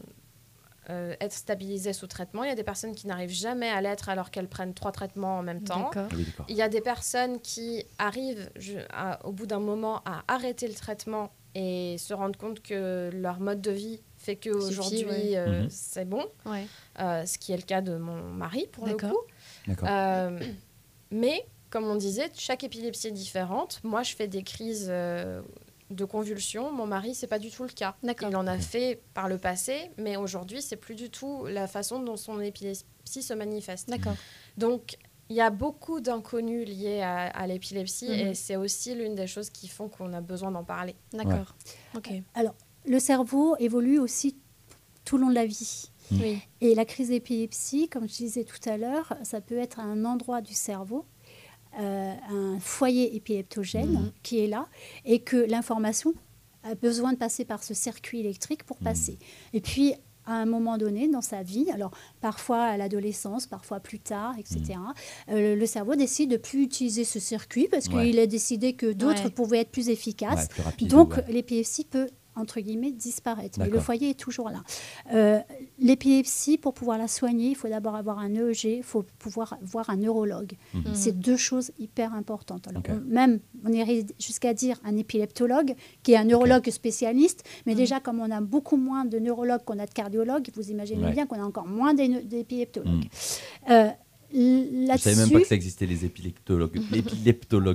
[0.89, 2.43] euh, être stabilisées sous traitement.
[2.43, 5.39] Il y a des personnes qui n'arrivent jamais à l'être alors qu'elles prennent trois traitements
[5.39, 5.89] en même temps.
[6.13, 6.25] Oui.
[6.47, 10.67] Il y a des personnes qui arrivent je- à- au bout d'un moment à arrêter
[10.67, 15.37] le traitement et se rendre compte que leur mode de vie fait qu'aujourd'hui, ouais.
[15.37, 15.69] euh, Mhm.
[15.69, 16.25] c'est bon.
[16.45, 16.65] Ouais.
[16.99, 19.17] Euh, ce qui est le cas de mon mari pour le coup.
[19.83, 20.39] Euh,
[21.11, 23.79] mais comme on disait, chaque épilepsie est différente.
[23.83, 25.41] Moi, je fais des crises euh,
[25.91, 26.71] de convulsions.
[26.71, 27.95] Mon mari, c'est pas du tout le cas.
[28.03, 31.99] Il en a fait par le passé, mais aujourd'hui, c'est plus du tout la façon
[31.99, 32.85] dont son épilepsie
[33.23, 33.89] se manifeste.
[33.89, 34.15] D'accord.
[34.57, 34.97] Donc,
[35.29, 38.27] il y a beaucoup d'inconnus liés à, à l'épilepsie Mhm.
[38.27, 40.95] et c'est aussi l'une des choses qui font qu'on a besoin d'en parler.
[41.13, 41.55] D'accord.
[41.95, 42.11] Ok.
[42.85, 44.35] Le cerveau évolue aussi
[45.05, 45.89] tout le long de la vie.
[46.11, 46.39] Oui.
[46.61, 50.41] Et la crise d'épilepsie, comme je disais tout à l'heure, ça peut être un endroit
[50.41, 51.05] du cerveau,
[51.79, 54.11] euh, un foyer épileptogène Mhm.
[54.23, 54.67] qui est là,
[55.05, 56.13] et que l'information
[56.63, 59.19] a besoin de passer par ce circuit électrique pour passer.
[59.53, 59.93] Et puis,
[60.29, 64.79] à un moment donné dans sa vie, alors parfois à l'adolescence, parfois plus tard, etc.,
[65.29, 68.07] euh, le cerveau décide de plus utiliser ce circuit parce Ouais.
[68.11, 69.29] qu'il a décidé que d'autres Ouais.
[69.31, 70.47] pouvaient être plus efficaces.
[70.49, 73.59] Plus rapide, Donc, l'épilepsie peut, entre guillemets, disparaître.
[73.59, 74.63] Mais le foyer est toujours là.
[75.13, 75.39] Euh,
[75.77, 79.89] l'épilepsie, pour pouvoir la soigner, il faut d'abord avoir un EEG, il faut pouvoir voir
[79.89, 80.53] un neurologue.
[80.73, 80.83] Mhm.
[80.93, 82.67] C'est deux choses hyper importantes.
[82.67, 87.75] Alors, on- même, on irait jusqu'à dire un épileptologue, qui est un neurologue spécialiste, mais
[87.75, 91.11] déjà, comme on a beaucoup moins de neurologues qu'on a de cardiologues, vous imaginez Ouais.
[91.11, 92.87] bien qu'on a encore moins d'é- d'épileptologues.
[93.05, 93.71] Mhm.
[93.71, 93.89] Euh,
[94.33, 96.79] Je là-dessus, savais même pas que ça existait, les épileptologues.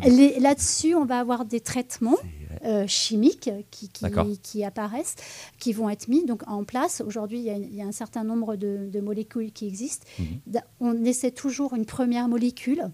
[0.06, 2.16] Les- là-dessus, on va avoir des traitements
[2.64, 4.26] euh, chimiques qui, qui, D'accord.
[4.42, 5.16] qui apparaissent,
[5.58, 7.02] qui vont être mis donc, en place.
[7.06, 10.06] Aujourd'hui, il y, a, il y a un certain nombre de, de molécules qui existent.
[10.18, 10.60] Mhm.
[10.80, 12.84] On essaie toujours une première molécule.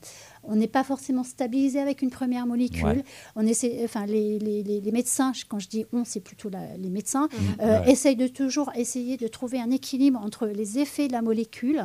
[0.42, 2.84] On n'est pas forcément stabilisé avec une première molécule.
[2.86, 3.04] Ouais.
[3.36, 6.76] On essaie, enfin, les, les- les- les médecins, quand je dis on, c'est plutôt la-
[6.78, 7.38] les médecins, Mhm.
[7.60, 7.92] euh, Ouais.
[7.92, 11.84] essayent de toujours essayer de trouver un équilibre entre les effets de la molécule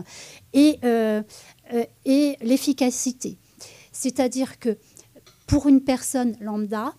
[0.54, 1.22] et, euh,
[2.06, 3.38] et l'efficacité.
[3.92, 4.78] C'est-à-dire que
[5.48, 6.94] pour une personne lambda,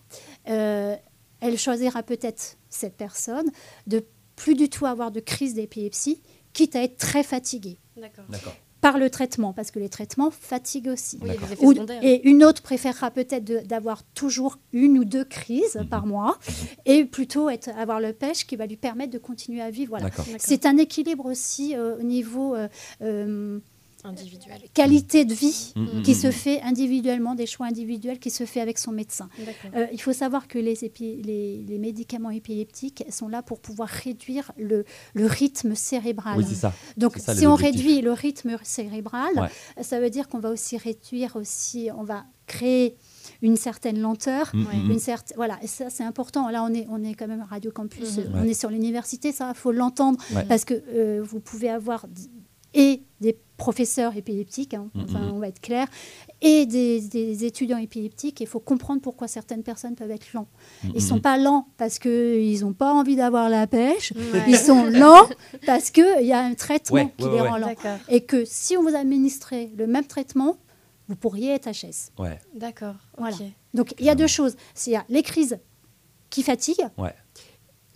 [0.49, 0.95] euh,
[1.41, 3.49] elle choisira peut-être cette personne
[3.87, 4.03] de
[4.35, 6.21] plus du tout avoir de crise d'épilepsie,
[6.53, 8.25] quitte à être très fatiguée D'accord.
[8.29, 8.55] D'accord.
[8.81, 11.19] par le traitement, parce que les traitements fatiguent aussi.
[11.21, 15.89] Oui, Ou- et une autre préférera peut-être de- d'avoir toujours une ou deux crises Mhm.
[15.89, 16.37] par mois
[16.85, 19.89] et plutôt être, avoir le pêche qui va lui permettre de continuer à vivre.
[19.89, 20.05] Voilà.
[20.05, 20.25] D'accord.
[20.25, 20.41] D'accord.
[20.43, 22.67] C'est un équilibre aussi euh, au niveau euh,
[23.01, 23.59] euh,
[24.03, 24.59] Individuel.
[24.73, 28.61] qualité de vie Mhm, qui mhm, se fait individuellement, des choix individuels qui se fait
[28.61, 29.29] avec son médecin.
[29.75, 33.89] Euh, il faut savoir que les, épi- les, les médicaments épileptiques sont là pour pouvoir
[33.89, 36.37] réduire le, le rythme cérébral.
[36.37, 36.73] Oui, c'est ça.
[36.95, 39.83] Donc, C'est ça, si on réduit le rythme cérébral, Ouais.
[39.83, 42.95] ça veut dire qu'on va aussi réduire aussi, on va créer
[43.41, 44.51] une certaine lenteur.
[44.53, 46.49] Une certaine, voilà, et ça c'est important.
[46.49, 48.23] Là, on est, on est quand même à Radio Campus, Mhm.
[48.23, 48.49] euh, on Ouais.
[48.49, 50.45] est sur l'université, ça, il faut l'entendre, Ouais.
[50.47, 52.21] parce que euh, vous pouvez avoir d-
[52.73, 55.87] et des professeurs épileptiques, hein, enfin, on va être clair,
[56.41, 58.39] et des, des étudiants épileptiques.
[58.39, 60.47] Il faut comprendre pourquoi certaines personnes peuvent être lents.
[60.83, 64.43] Ils ne sont pas lents parce qu'ils n'ont pas envie d'avoir la pêche, Ouais.
[64.47, 65.27] ils sont lents
[65.65, 67.49] parce qu'il y a un traitement Ouais, qui ouais, les ouais.
[67.49, 67.73] rend lents.
[68.09, 70.57] Et que si on vous administrait le même traitement,
[71.07, 72.11] vous pourriez être HS.
[72.19, 72.39] Ouais.
[72.53, 72.95] D'accord.
[73.17, 73.35] Voilà.
[73.73, 74.55] Donc il y a deux choses.
[74.75, 75.57] C'est il y a les crises
[76.29, 77.15] qui fatiguent, Ouais.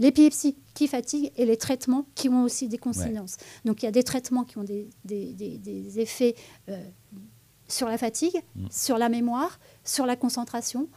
[0.02, 3.38] L'épilepsie qui fatigue et les traitements qui ont aussi des conséquences.
[3.66, 6.36] Donc il y a des traitements qui ont des, des- des- des effets
[6.70, 6.84] euh,
[7.68, 8.66] sur la fatigue, Mm.
[8.70, 10.90] sur la mémoire, sur la concentration.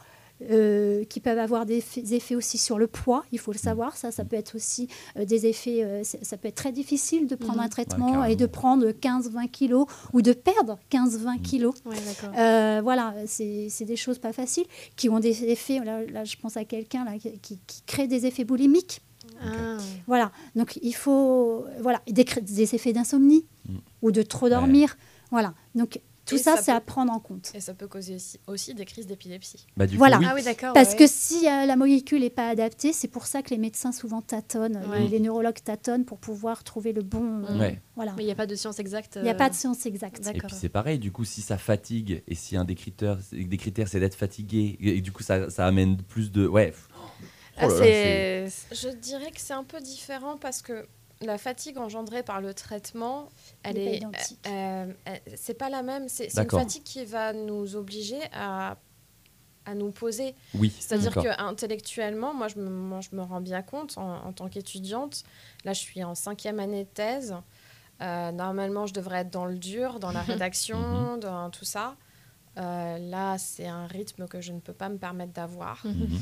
[0.51, 3.57] Euh, qui peuvent avoir des effets, des effets aussi sur le poids, il faut le
[3.57, 3.95] savoir.
[3.95, 5.83] Ça, ça peut être aussi euh, des effets.
[5.83, 7.65] euh, ça peut être très difficile de prendre Mhm.
[7.65, 11.73] un traitement Ouais, et de prendre 15-20 kilos ou de perdre 15-20 kilos.
[11.85, 12.37] Ouais, d'accord.
[12.37, 14.65] Euh, voilà, c'est des choses pas faciles
[14.97, 15.79] qui ont des effets.
[15.83, 19.01] Là, là, je pense à quelqu'un là, qui, qui- qui crée des effets boulimiques.
[19.41, 19.77] Ah.
[20.07, 23.77] Voilà, donc il faut voilà des effets d'insomnie Mm.
[24.03, 24.97] ou de trop dormir.
[25.31, 27.51] Voilà, donc tout ça, ça c'est peut- à prendre en compte.
[27.53, 29.65] Et ça peut causer aussi, aussi des crises d'épilepsie.
[29.77, 30.17] Bah, Voilà.
[30.17, 30.29] coup, oui.
[30.29, 30.55] Ah oui.
[30.73, 30.95] Parce ouais.
[30.95, 34.21] que si euh, la molécule n'est pas adaptée, c'est pour ça que les médecins souvent
[34.21, 35.07] tâtonnent, Ouais.
[35.07, 37.43] les, neurologues tâtonnent pour pouvoir trouver le bon.
[37.45, 37.81] euh, Ouais.
[37.95, 39.13] Voilà, Mais il n'y a pas de science exacte.
[39.17, 40.21] il n'y a euh, pas de science exacte.
[40.23, 40.35] D'accord.
[40.35, 43.57] Et puis c'est pareil, du coup, si ça fatigue et si un des critères, des
[43.57, 46.47] critères c'est d'être fatigué, et, et du coup ça, ça amène plus de.
[46.47, 46.73] Ouais.
[47.57, 48.47] Ah, Oh là là, c'est.
[48.73, 50.85] Je dirais que c'est un peu différent parce que
[51.21, 53.29] la fatigue engendrée par le traitement,
[53.63, 56.09] elle est euh, euh, c'est pas la même.
[56.09, 58.77] C'est une fatigue qui va nous obliger à
[59.67, 60.35] à nous poser.
[60.53, 60.71] Oui.
[60.79, 64.47] C'est-à-dire que intellectuellement, moi je, me, moi, je me rends bien compte en, en tant
[64.47, 65.23] qu'étudiante.
[65.63, 67.35] Là, je suis en cinquième année de thèse.
[68.01, 71.95] Euh, normalement, je devrais être dans le dur, dans la rédaction, dans tout ça.
[72.57, 75.85] Euh, là, c'est un rythme que je ne peux pas me permettre d'avoir.
[75.85, 75.93] Mhm.
[75.93, 76.21] Mhm.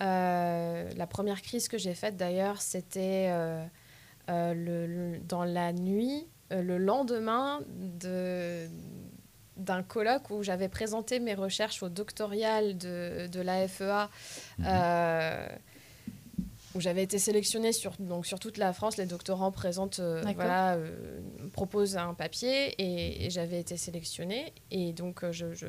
[0.00, 3.64] Euh, la première crise que j'ai faite d'ailleurs, c'était euh,
[4.28, 7.60] euh, le- le- dans la nuit, euh, le lendemain
[8.00, 8.66] de
[9.56, 14.08] d'un colloque où j'avais présenté mes recherches au doctoral de, de l'AFEA,
[14.58, 14.64] Mhm.
[14.68, 15.48] euh,
[16.76, 18.98] où j'avais été sélectionnée sur, donc sur toute la France.
[18.98, 20.90] Les doctorants présentent, euh, voilà, euh,
[21.52, 24.52] proposent un papier et, et j'avais été sélectionnée.
[24.70, 25.66] Et donc, euh, je- je,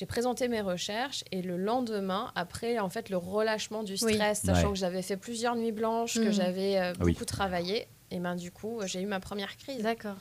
[0.00, 4.14] j'ai présenté mes recherches et le lendemain, après en fait le relâchement du Oui.
[4.14, 4.72] stress, sachant Ouais.
[4.72, 6.32] que j'avais fait plusieurs nuits blanches, que Mhm.
[6.32, 7.12] j'avais euh, Ah oui.
[7.12, 9.82] beaucoup travaillé, et ben du coup j'ai eu ma première crise.
[9.82, 10.16] D'accord.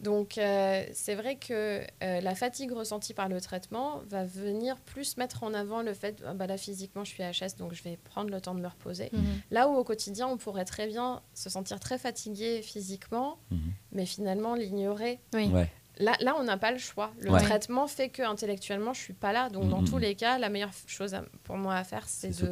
[0.00, 5.16] Donc euh, c'est vrai que euh, la fatigue ressentie par le traitement va venir plus
[5.16, 7.96] mettre en avant le fait, ah bah là physiquement je suis HS donc je vais
[8.02, 9.10] prendre le temps de me reposer.
[9.12, 9.22] Mhm.
[9.52, 13.38] Là où au quotidien on pourrait très bien se sentir très fatigué physiquement,
[13.92, 15.20] mais finalement l'ignorer.
[15.34, 15.46] Oui.
[15.52, 15.70] Ouais.
[16.00, 17.12] Là, là, on n'a pas le choix.
[17.20, 17.40] Le Ouais.
[17.42, 19.48] traitement fait que intellectuellement, je suis pas là.
[19.50, 19.88] Donc, dans Mhm.
[19.88, 22.46] tous les cas, la meilleure chose à- pour moi à faire, c'est de,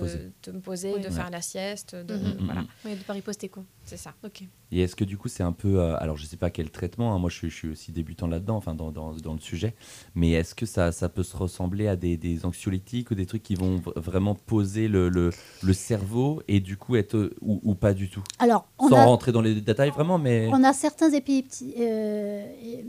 [0.53, 1.01] me poser, Oui.
[1.01, 1.11] de Ouais.
[1.13, 1.95] faire la sieste.
[1.95, 2.37] De, Mhm.
[2.41, 3.63] voilà, Oui, de pas riposter, quoi.
[3.85, 4.15] c'est ça.
[4.25, 4.43] Ok.
[4.73, 7.15] Et est-ce que du coup c'est un peu, euh, alors je sais pas quel traitement,
[7.15, 9.77] hein, moi je suis, je suis aussi débutant là-dedans, enfin dans, dans, dans le sujet,
[10.17, 13.45] mais est-ce que ça, ça peut se ressembler à des, des anxiolytiques ou des trucs
[13.45, 15.31] qui vont vraiment poser le, le,
[15.63, 18.97] le cerveau et du coup être euh, ou, ou pas du tout, Alors, on sans
[18.97, 22.85] a, rentrer dans les détails vraiment, mais on a certains épilepti- euh, et-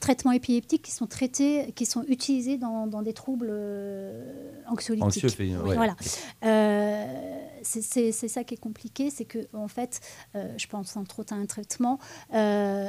[0.00, 4.22] traitements épileptiques qui sont traités, qui sont utilisés dans, dans des troubles euh,
[4.68, 5.04] anxiolytiques.
[5.24, 5.28] anxieux
[5.64, 5.74] ouais.
[5.76, 5.96] Voilà.
[6.44, 7.04] Euh,
[7.62, 10.00] c'est ça qui est compliqué, c'est que en fait,
[10.34, 11.98] euh, je pense entre autres à un traitement.
[12.34, 12.88] euh,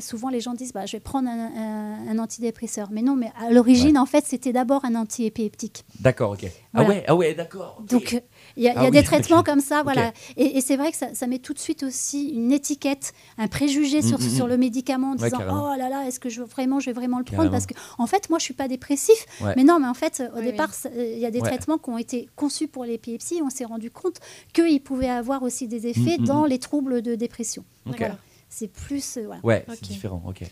[0.00, 2.88] souvent les gens disent bah, je vais prendre un, un- un antidépresseur.
[2.90, 5.84] Mais non, mais à l'origine, en fait, c'était d'abord un antiépileptique.
[6.00, 6.44] D'accord, ok.
[6.72, 6.88] Voilà.
[6.88, 7.80] Ah ouais, ah ouais, d'accord.
[7.88, 8.20] Donc,
[8.56, 10.12] il y a, il y a Ah oui, des traitements comme ça, voilà.
[10.36, 13.48] Et, et c'est vrai que ça, ça met tout de suite aussi une étiquette, un
[13.48, 14.48] préjugé sur, Mm, mm, sur mm.
[14.48, 15.72] le médicament en Ouais, disant carrément.
[15.74, 17.38] Oh là là, est-ce que je, vraiment, je vais vraiment le prendre?
[17.44, 17.52] Carrément.
[17.52, 19.26] Parce que, en fait, moi, je suis pas dépressif.
[19.40, 19.52] Ouais.
[19.56, 21.48] Mais non, mais en fait, au Oui, départ, euh, il y a des Ouais.
[21.48, 23.40] traitements qui ont été conçus pour l'épilepsie.
[23.44, 24.20] On s'est rendu compte
[24.52, 26.48] qu'ils pouvaient avoir aussi des effets Mm, mm, dans mm.
[26.48, 27.64] les troubles de dépression.
[27.88, 27.96] Ok.
[27.98, 28.16] Voilà.
[28.48, 29.16] C'est plus.
[29.18, 29.40] euh, voilà.
[29.44, 30.42] Ouais, c'est différent, ok.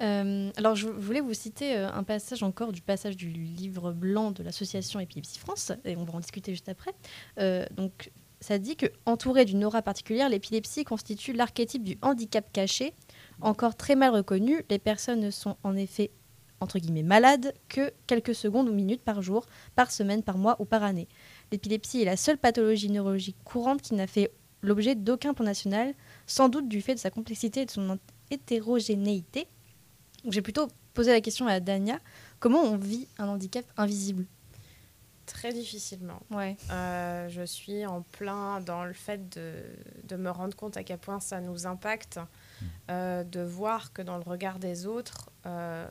[0.00, 4.30] Euh, alors, je voulais vous citer euh, un passage encore du passage du livre blanc
[4.30, 6.92] de l'association Épilepsie France, et on va en discuter juste après.
[7.38, 12.92] Euh, donc, ça dit que, entouré d'une aura particulière, l'épilepsie constitue l'archétype du handicap caché.
[13.40, 16.10] Encore très mal reconnu, les personnes ne sont en effet
[16.60, 20.64] entre guillemets malades que quelques secondes ou minutes par jour, par semaine, par mois ou
[20.64, 21.08] par année.
[21.52, 24.30] L'épilepsie est la seule pathologie neurologique courante qui n'a fait
[24.62, 25.94] l'objet d'aucun plan national,
[26.26, 27.98] sans doute du fait de sa complexité et de son
[28.30, 29.46] hétérogénéité.
[30.24, 31.98] Donc, J'ai plutôt posé la question à Dania
[32.40, 34.24] comment on vit un handicap invisible?
[35.26, 36.20] Très difficilement.
[36.30, 36.56] Ouais.
[36.70, 39.54] Euh, je suis en plein dans le fait de,
[40.06, 42.20] de me rendre compte à quel point ça nous impacte,
[42.90, 45.86] euh, de voir que dans le regard des autres, euh,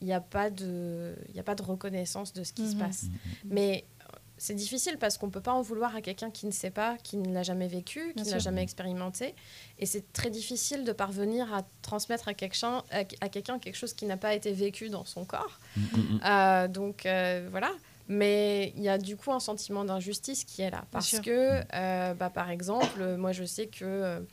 [0.00, 2.74] il n'y a, pas de- il y a pas de reconnaissance de ce qui se
[2.74, 2.80] Mhm.
[2.80, 3.04] passe.
[3.44, 3.97] Mais euh,
[4.38, 6.96] c'est difficile parce qu'on ne peut pas en vouloir à quelqu'un qui ne sait pas,
[7.02, 9.34] qui ne l'a jamais vécu, qui ne l'a jamais expérimenté.
[9.78, 14.06] Et c'est très difficile de parvenir à transmettre à quelqu'un à, quelqu'un quelque chose qui
[14.06, 15.58] n'a pas été vécu dans son corps.
[15.76, 16.20] Mm, mm, mm.
[16.24, 17.70] Euh, donc euh, voilà.
[18.10, 20.84] Mais il y a du coup un sentiment d'injustice qui est là.
[20.90, 24.24] Parce que, euh, bah, par exemple, moi je sais que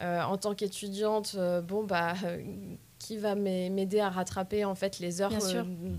[0.00, 2.42] en tant qu'étudiante, euh, bon, bah, euh,
[2.98, 5.64] qui va m'ai- m'aider à rattraper en fait les heures Bien sûr.
[5.66, 5.94] euh,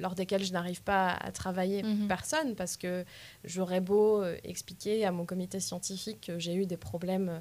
[0.00, 2.08] lors desquelles je n'arrive pas à travailler Mhm.
[2.08, 3.04] Personne, parce que
[3.44, 7.40] j'aurais beau euh, expliquer à mon comité scientifique que j'ai eu des problèmes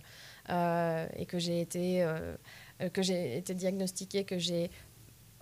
[0.50, 2.36] euh, et que j'ai été, euh,
[2.94, 4.70] que j'ai été diagnostiquée, que j'ai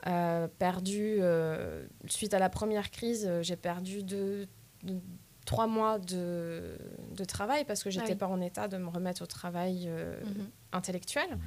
[0.06, 4.48] euh, perdu, euh, suite à la première crise, j'ai perdu deux,
[4.84, 5.02] deux-
[5.46, 6.78] trois mois de,
[7.16, 8.18] de travail parce que j'étais oui.
[8.18, 10.50] pas en état de me remettre au travail euh, Mhm.
[10.74, 11.38] intellectuel.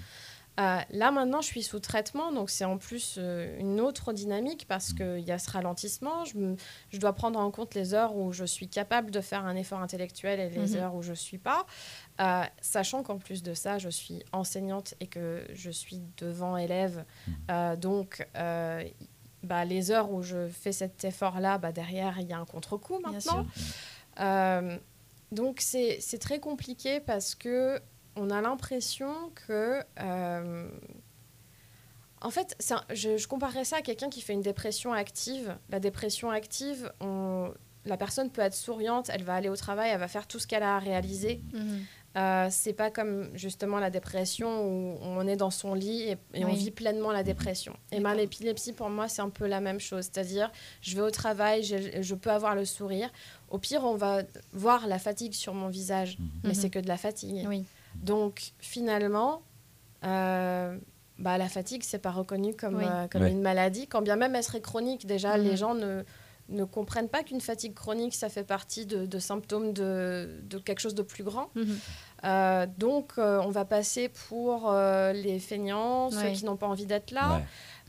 [0.58, 4.66] Euh, là maintenant, je suis sous traitement, donc c'est en plus euh, une autre dynamique
[4.68, 6.24] parce qu'il y a ce ralentissement.
[6.26, 6.56] Je, me-
[6.90, 9.80] je dois prendre en compte les heures où je suis capable de faire un effort
[9.80, 10.76] intellectuel et les Mhm.
[10.82, 11.64] heures où je ne suis pas,
[12.20, 17.04] Euh, sachant qu'en plus de ça, je suis enseignante et que je suis devant élèves.
[17.50, 22.38] Euh, donc, bah, les heures où je fais cet effort-là, bah, derrière, il y a
[22.38, 23.46] un contre-coup maintenant.
[25.32, 27.80] Donc c'est très compliqué parce que
[28.22, 29.12] on a l'impression
[29.46, 30.68] que euh,
[32.22, 35.56] en fait, un- je, je comparerais ça à quelqu'un qui fait une dépression active.
[35.70, 37.50] La dépression active, on-
[37.86, 40.46] la personne peut être souriante, elle va aller au travail, elle va faire tout ce
[40.46, 41.40] qu'elle a à réaliser.
[41.54, 41.80] Mhm.
[42.16, 46.44] Euh, c'est pas comme justement la dépression où on est dans son lit et, et
[46.44, 47.74] on vit pleinement la dépression.
[47.92, 50.10] Et ben, l'épilepsie, pour moi, c'est un peu la même chose.
[50.12, 50.50] C'est-à-dire,
[50.82, 53.10] je vais au travail, je, je peux avoir le sourire.
[53.48, 56.54] Au pire, on va voir la fatigue sur mon visage, mais Mhm.
[56.54, 57.46] c'est que de la fatigue.
[57.48, 57.64] Oui.
[57.96, 59.42] Donc, finalement,
[60.04, 60.78] euh,
[61.18, 62.84] bah, la fatigue, c'est pas reconnu comme, Oui.
[62.86, 63.86] euh, comme une maladie.
[63.86, 65.44] Quand bien même elle serait chronique, déjà, Mhm.
[65.44, 66.02] les gens ne,
[66.50, 70.80] ne comprennent pas qu'une fatigue chronique, ça fait partie de, de symptômes de, de quelque
[70.80, 71.48] chose de plus grand.
[71.54, 71.78] Mhm.
[72.24, 76.84] Euh, donc, euh, on va passer pour euh, les feignants, ceux qui n'ont pas envie
[76.86, 77.44] d'être là, Ouais.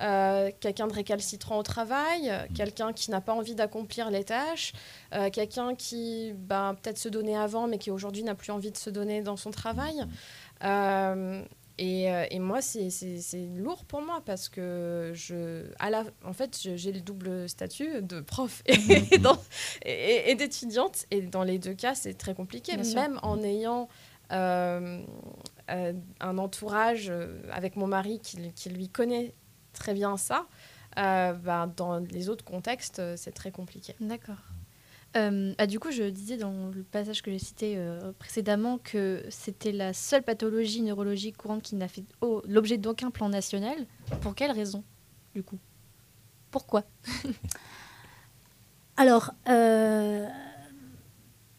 [0.06, 4.72] euh, quelqu'un de récalcitrant au travail, euh, quelqu'un qui n'a pas envie d'accomplir les tâches,
[5.14, 8.78] euh, quelqu'un qui ben, peut-être se donnait avant, mais qui aujourd'hui n'a plus envie de
[8.78, 10.02] se donner dans son travail.
[10.64, 11.44] Euh,
[11.84, 12.90] et, euh, et moi, c'est-
[13.58, 18.22] lourd pour moi parce que je, à la, en fait, j'ai le double statut de
[18.22, 19.42] prof et, dans-
[19.84, 21.06] et- et d'étudiante.
[21.10, 22.76] Et dans les deux cas, c'est très compliqué.
[22.76, 23.02] Bien sûr.
[23.02, 23.90] Même en ayant
[24.32, 25.02] euh,
[25.72, 27.12] euh, un entourage
[27.52, 29.34] avec mon mari qui, qui lui connaît
[29.74, 30.46] très bien ça,
[31.00, 33.96] euh, ben, dans les autres contextes, c'est très compliqué.
[34.00, 34.36] D'accord.
[35.18, 39.24] Euh, ah, du coup, je disais dans le passage que j'ai cité euh, précédemment que
[39.30, 43.76] c'était la seule pathologie neurologique courante qui n'a fait oh, l'objet d'aucun plan national.
[44.22, 44.84] Pour quelle raison,
[45.36, 45.60] du coup?
[46.50, 46.84] Pourquoi?
[48.98, 50.28] Alors, euh,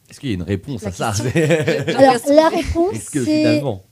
[0.09, 1.25] Est-ce qu'il y a une réponse La à ça
[1.99, 3.85] alors la réponse, Est-ce que c'est finalement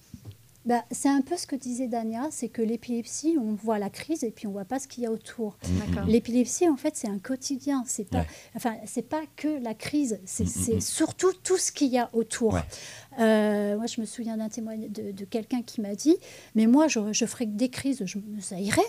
[0.66, 4.25] bah, c'est un peu ce que disait Dania, c'est que l'épilepsie, on voit la crise
[4.25, 5.57] et puis on voit pas ce qu'il y a autour.
[5.87, 6.07] D'accord.
[6.07, 7.83] L'épilepsie, en fait, c'est un quotidien.
[7.87, 8.27] C'est pas, Ouais.
[8.57, 10.20] enfin, c'est pas que la crise.
[10.27, 10.81] C'est Mm, mm, mm.
[10.81, 12.55] surtout tout ce qu'il y a autour.
[12.55, 12.61] Ouais.
[13.20, 16.16] Euh, moi, je me souviens d'un témoignage de, de quelqu'un qui m'a dit,
[16.55, 18.81] mais moi, je, je ferais que des crises, je, ça irait.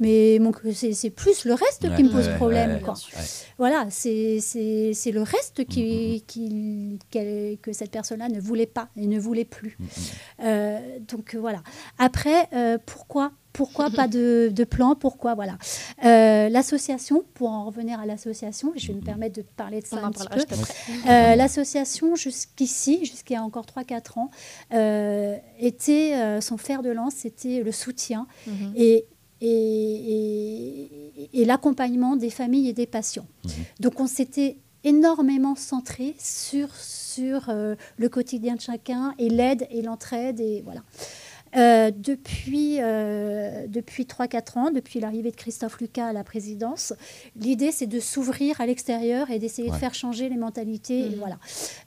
[0.00, 2.72] Mais mon- c'est c'est plus le reste Ouais, qui me pose ouais, problème.
[2.74, 2.94] ouais, quoi.
[2.94, 3.22] ouais.
[3.58, 8.66] Voilà, c'est c'est- c'est le reste Mm, qui, qui- qu'elle- que cette personne-là ne voulait
[8.66, 9.76] pas et ne voulait plus.
[9.78, 9.88] Mm, mm.
[10.44, 11.62] Euh, donc euh, voilà.
[11.98, 15.58] Après, euh, pourquoi pourquoi pas de, de plan Pourquoi voilà
[16.04, 19.96] Euh, L'association, pour en revenir à l'association, je vais me permettre de parler de ça
[20.00, 20.40] On un petit peu.
[21.10, 24.30] Euh, L'association, jusqu'ici, jusqu'il y a encore 3-4 ans,
[24.72, 28.28] euh, était euh, son fer de lance, c'était le soutien
[28.76, 29.04] et,
[29.40, 33.26] et, et- et l'accompagnement des familles et des patients.
[33.44, 33.50] Mhm.
[33.80, 39.82] Donc on s'était énormément centré sur, sur euh, le quotidien de chacun et l'aide et
[39.82, 40.82] l'entraide et voilà.
[41.56, 46.92] Euh, depuis euh, depuis 3-4 ans, depuis l'arrivée de Christophe Lucas à la présidence,
[47.34, 49.74] l'idée c'est de s'ouvrir à l'extérieur et d'essayer Ouais.
[49.74, 51.00] de faire changer les mentalités.
[51.00, 51.16] et Mhm.
[51.16, 51.38] voilà.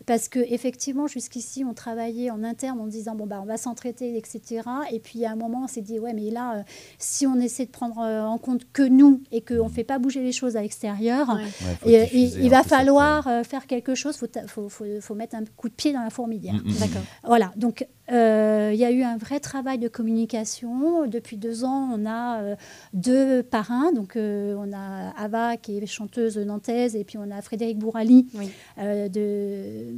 [0.05, 4.15] Parce que effectivement, jusqu'ici, on travaillait en interne en disant bon bah on va s'entraider,
[4.17, 4.61] etc.
[4.91, 6.63] Et puis à un moment, on s'est dit ouais mais là, euh,
[6.97, 9.99] si on essaie de prendre euh, en compte que nous et qu'on ne fait pas
[9.99, 11.43] bouger les choses à l'extérieur, Ouais.
[11.85, 14.17] Ouais, il, va falloir euh, faire quelque chose.
[14.21, 16.53] Il faut, faut, faut, faut mettre un coup de pied dans la fourmilière.
[16.53, 16.79] Mm, mm, mm.
[16.79, 17.01] D'accord.
[17.23, 21.07] Voilà, donc euh, il y a eu un vrai travail de communication.
[21.07, 22.55] Depuis deux ans, on a euh,
[22.93, 23.91] deux parrains.
[23.93, 28.27] Donc euh, on a Ava qui est chanteuse nantaise et puis on a Frédéric Bourali
[28.35, 28.49] Oui.
[28.79, 29.92] euh, de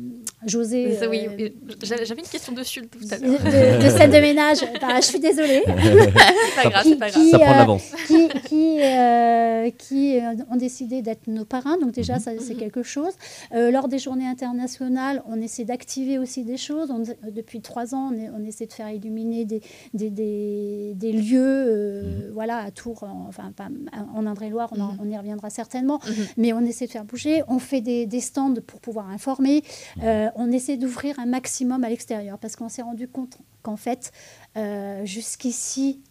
[0.46, 0.98] José.
[1.10, 1.54] Oui, euh, oui.
[1.84, 3.40] J'avais une question dessus tout à de, l'heure.
[3.40, 4.60] de- de scène de ménage.
[4.82, 5.64] Bah, je suis désolée.
[5.68, 7.24] C'est pas grave, c'est pas grave.
[7.24, 7.92] Qui, Ça prend euh, l'avance.
[8.08, 11.78] qui, qui, euh, qui, euh, ont décidé d'être nos parrains.
[11.78, 12.20] Donc déjà, Mhm.
[12.20, 13.14] ça, c'est quelque chose.
[13.54, 16.92] Euh, lors des journées internationales, on essaie d'activer aussi des choses.
[16.92, 19.62] On- depuis trois ans, on, est- on essaie de faire illuminer des,
[19.94, 23.68] des, des- des lieux, euh, voilà, à Tours, en, enfin pas-
[24.16, 24.98] en Indre-et-Loire, on, Mhm.
[25.02, 26.00] on y reviendra certainement.
[26.08, 26.14] Mhm.
[26.38, 27.42] Mais on essaie de faire bouger.
[27.48, 29.64] On fait des, des stands pour pouvoir informer.
[30.04, 34.12] Euh, on essaie d'ouvrir un maximum à l'extérieur parce qu'on s'est rendu compte qu'en fait,
[34.58, 36.04] euh, jusqu'ici,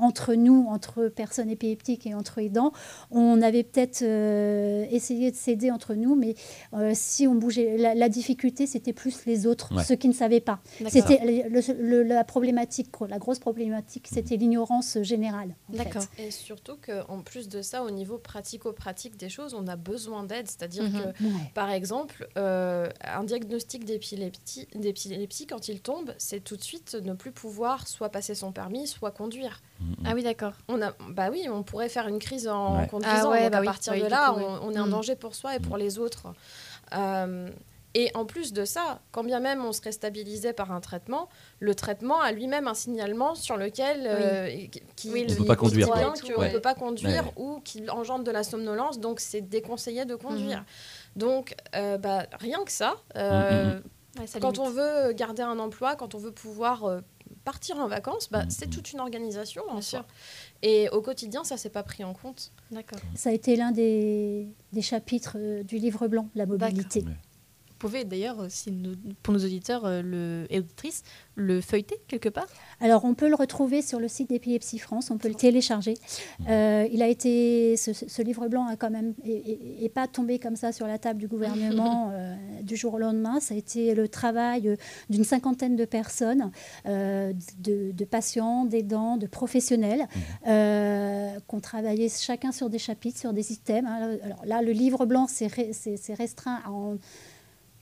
[0.00, 2.72] entre nous, entre personnes épileptiques et entre aidants,
[3.10, 6.34] on avait peut-être euh, essayé de s'aider entre nous, mais
[6.74, 9.84] euh, si on bougeait, la, la difficulté, c'était plus les autres, Ouais.
[9.84, 10.60] ceux qui ne savaient pas.
[10.88, 11.20] C'était
[12.04, 15.54] la problématique, la grosse problématique, c'était l'ignorance générale.
[15.68, 16.02] D'accord.
[16.18, 20.46] Et surtout qu'en plus de ça, au niveau pratico-pratique des choses, on a besoin d'aide.
[20.48, 20.92] C'est-à-dire Mhm.
[20.92, 21.50] que, Ouais.
[21.54, 27.12] par exemple, euh, un diagnostic d'épilepsie, d'épilepsie, quand il tombe, c'est tout de suite ne
[27.14, 29.60] plus pouvoir soit passer son permis, soit conduire.
[30.04, 30.52] Ah oui, d'accord.
[30.68, 32.86] On a, bah oui, on pourrait faire une crise en Ouais.
[32.88, 33.16] conduisant.
[33.16, 34.44] Ah ouais, donc bah à oui, partir oui, de là, coup, oui.
[34.46, 34.90] on, on est un Mm.
[34.90, 36.26] danger pour soi et pour les autres.
[36.94, 37.48] Euh,
[37.94, 41.74] et en plus de ça, quand bien même on serait stabilisé par un traitement, le
[41.74, 44.48] traitement a lui-même un signalement sur lequel euh,
[44.94, 46.34] qui, Oui, On le- peut pas conduire, dit bien quoi.
[46.34, 46.48] qu'on Ouais.
[46.48, 47.32] ne peut pas conduire Ouais.
[47.36, 50.64] ou qu'il engendre de la somnolence, donc c'est déconseillé de conduire.
[51.16, 53.80] Donc euh, bah, rien que ça, euh,
[54.40, 54.58] quand limite.
[54.60, 57.00] on veut garder un emploi, quand on veut pouvoir euh,
[57.44, 58.50] partir en vacances, bah, Mhm.
[58.50, 59.98] c'est toute une organisation en Bien soi.
[60.00, 60.04] sûr.
[60.62, 62.52] Et au quotidien, ça s'est pas pris en compte.
[62.70, 62.98] D'accord.
[63.14, 67.02] Ça a été l'un des, des chapitres euh, du livre blanc, la mobilité.
[67.80, 71.02] Pouvez d'ailleurs, euh, si nous- pour nos auditeurs euh, le, et auditrices,
[71.34, 72.46] le feuilleter quelque part
[72.80, 75.94] Alors, on peut le retrouver sur le site d'Épilepsie France, on peut le télécharger.
[76.48, 80.56] Euh, il a été, ce, ce livre blanc a quand même, et, pas tombé comme
[80.56, 83.40] ça sur la table du gouvernement euh, du jour au lendemain.
[83.40, 84.76] Ça a été le travail
[85.08, 86.50] d'une cinquantaine de personnes,
[86.86, 90.06] euh, de, de patients, d'aidants, de professionnels,
[90.46, 93.88] euh, qui ont travaillé chacun sur des chapitres, sur des items.
[93.88, 94.18] hein.
[94.22, 96.98] Alors là, le livre blanc, c'est re- c'est- c'est restreint à en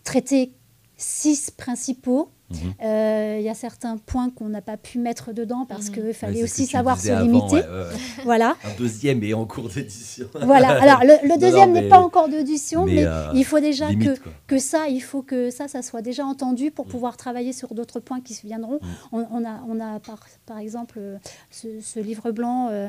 [0.09, 0.55] traiter
[0.97, 2.31] six principaux.
[2.51, 2.57] Mhm.
[2.83, 5.95] Euh, Il y a certains points qu'on n'a pas pu mettre dedans parce Mhm.
[5.95, 7.57] qu'il fallait Ouais, aussi que savoir se avant, limiter.
[7.57, 8.23] ouais, ouais, ouais.
[8.25, 8.57] Voilà.
[8.65, 10.27] Un deuxième est en cours d'édition.
[10.43, 10.81] voilà.
[10.83, 14.23] Alors, le, deuxième n'est pas encore d'audition, mais, mais, euh, il faut déjà que, Limite,
[14.47, 16.91] que ça, il faut que ça, ça soit déjà entendu pour Mm.
[16.91, 18.81] pouvoir travailler sur d'autres points qui se viendront.
[18.83, 18.87] Mm.
[19.13, 21.17] On, on a, on a par, par exemple euh,
[21.51, 22.89] ce, ce livre blanc, euh,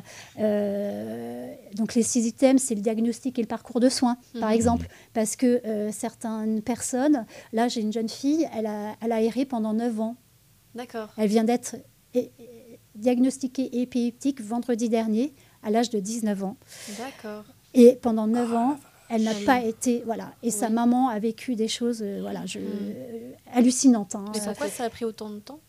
[0.63, 4.55] euh, donc les six items, c'est le diagnostic et le parcours de soins, par Mhm.
[4.55, 9.21] exemple, parce que euh, certaines personnes, là j'ai une jeune fille, elle a, elle a
[9.21, 10.15] erré pendant 9 ans.
[10.75, 11.09] D'accord.
[11.17, 11.75] Elle vient d'être
[12.95, 15.33] diagnostiquée épileptique vendredi dernier,
[15.63, 16.57] à l'âge de 19 ans.
[16.97, 17.43] D'accord.
[17.73, 20.03] Et pendant 9 ans, elle n'a pas été.
[20.05, 20.31] Voilà.
[20.43, 22.63] Et sa maman a vécu des choses euh, voilà, je, Mm.
[22.63, 24.15] euh, hallucinantes.
[24.15, 24.25] hein.
[24.33, 25.59] Mais Euh, pourquoi ça a pris autant de temps?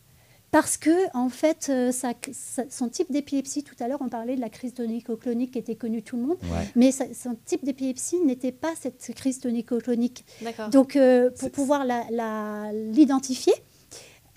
[0.51, 4.35] Parce que, en fait, euh, ça- ça- son type d'épilepsie, tout à l'heure, on parlait
[4.35, 6.69] de la crise tonico-clonique qui était connue tout le monde, Ouais.
[6.75, 10.25] mais son type d'épilepsie n'était pas cette crise tonico-clonique.
[10.73, 13.53] Donc, euh, pour pouvoir la- la- l'identifier,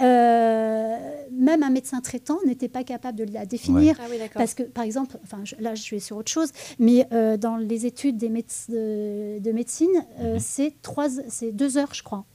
[0.01, 0.97] euh,
[1.32, 3.95] même un médecin traitant n'était pas capable de la définir.
[3.99, 4.17] Ah oui.
[4.34, 7.58] Parce que, par exemple, enfin, je- là, je vais sur autre chose, mais euh, dans
[7.58, 8.29] les études des
[8.69, 9.89] de, de médecine,
[10.19, 10.39] euh, Mhm.
[10.39, 12.25] c'est deux heures, je crois,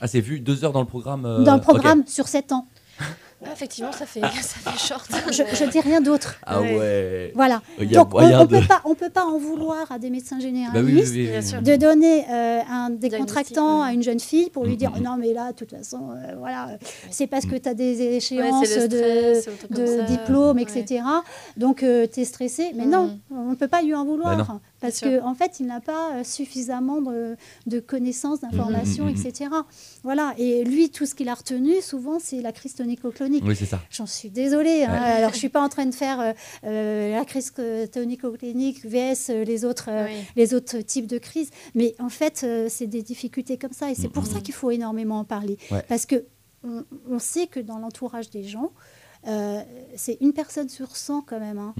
[0.00, 1.24] Ah, c'est vu deux heures dans le programme.
[1.26, 2.66] euh, dans le programme sur sept ans.
[3.44, 5.10] Ah, effectivement, ça fait, ça fait short.
[5.30, 6.36] Je, je dis rien d'autre.
[6.46, 7.32] Ah Ouais.
[7.34, 7.60] Voilà.
[7.92, 10.44] Donc on ne de- peut pas, on peut pas en vouloir à des médecins Bah
[10.44, 11.12] oui, généralistes.
[11.14, 11.46] oui, oui, bien oui.
[11.46, 11.62] sûr.
[11.62, 13.88] de donner euh, un décontractant oui.
[13.88, 15.02] à une jeune fille pour lui Mm, dire mm, mm.
[15.02, 16.78] non mais là de toute façon euh, voilà
[17.10, 20.62] c'est parce que tu as des échéances de, de diplômes Ouais.
[20.62, 21.02] etc
[21.56, 24.60] donc tu es stressé mais non on ne peut pas lui en vouloir Bah.
[24.82, 29.12] Parce qu'en en fait il n'a pas euh, suffisamment de, de connaissances d'informations Mm, mm,
[29.12, 29.26] mm, mm.
[29.26, 29.50] etc
[30.02, 33.64] voilà et lui tout ce qu'il a retenu souvent c'est la crise tonico-clonique Oui, c'est
[33.66, 33.80] ça.
[33.90, 34.84] J'en suis désolée.
[34.84, 34.92] hein.
[34.92, 36.32] Alors, je suis pas en train de faire euh,
[36.64, 37.52] euh, la crise
[37.92, 40.16] tonico-clinique vs les autres, euh, Oui.
[40.36, 41.50] les autres types de crises.
[41.74, 43.90] Mais en fait, euh, c'est des difficultés comme ça.
[43.90, 45.58] Et c'est pour ça qu'il faut énormément en parler.
[45.70, 45.84] Ouais.
[45.88, 46.24] Parce que
[46.64, 48.72] on, on sait que dans l'entourage des gens,
[49.26, 49.60] euh,
[49.96, 51.58] c'est une personne sur 100 quand même.
[51.58, 51.74] hein.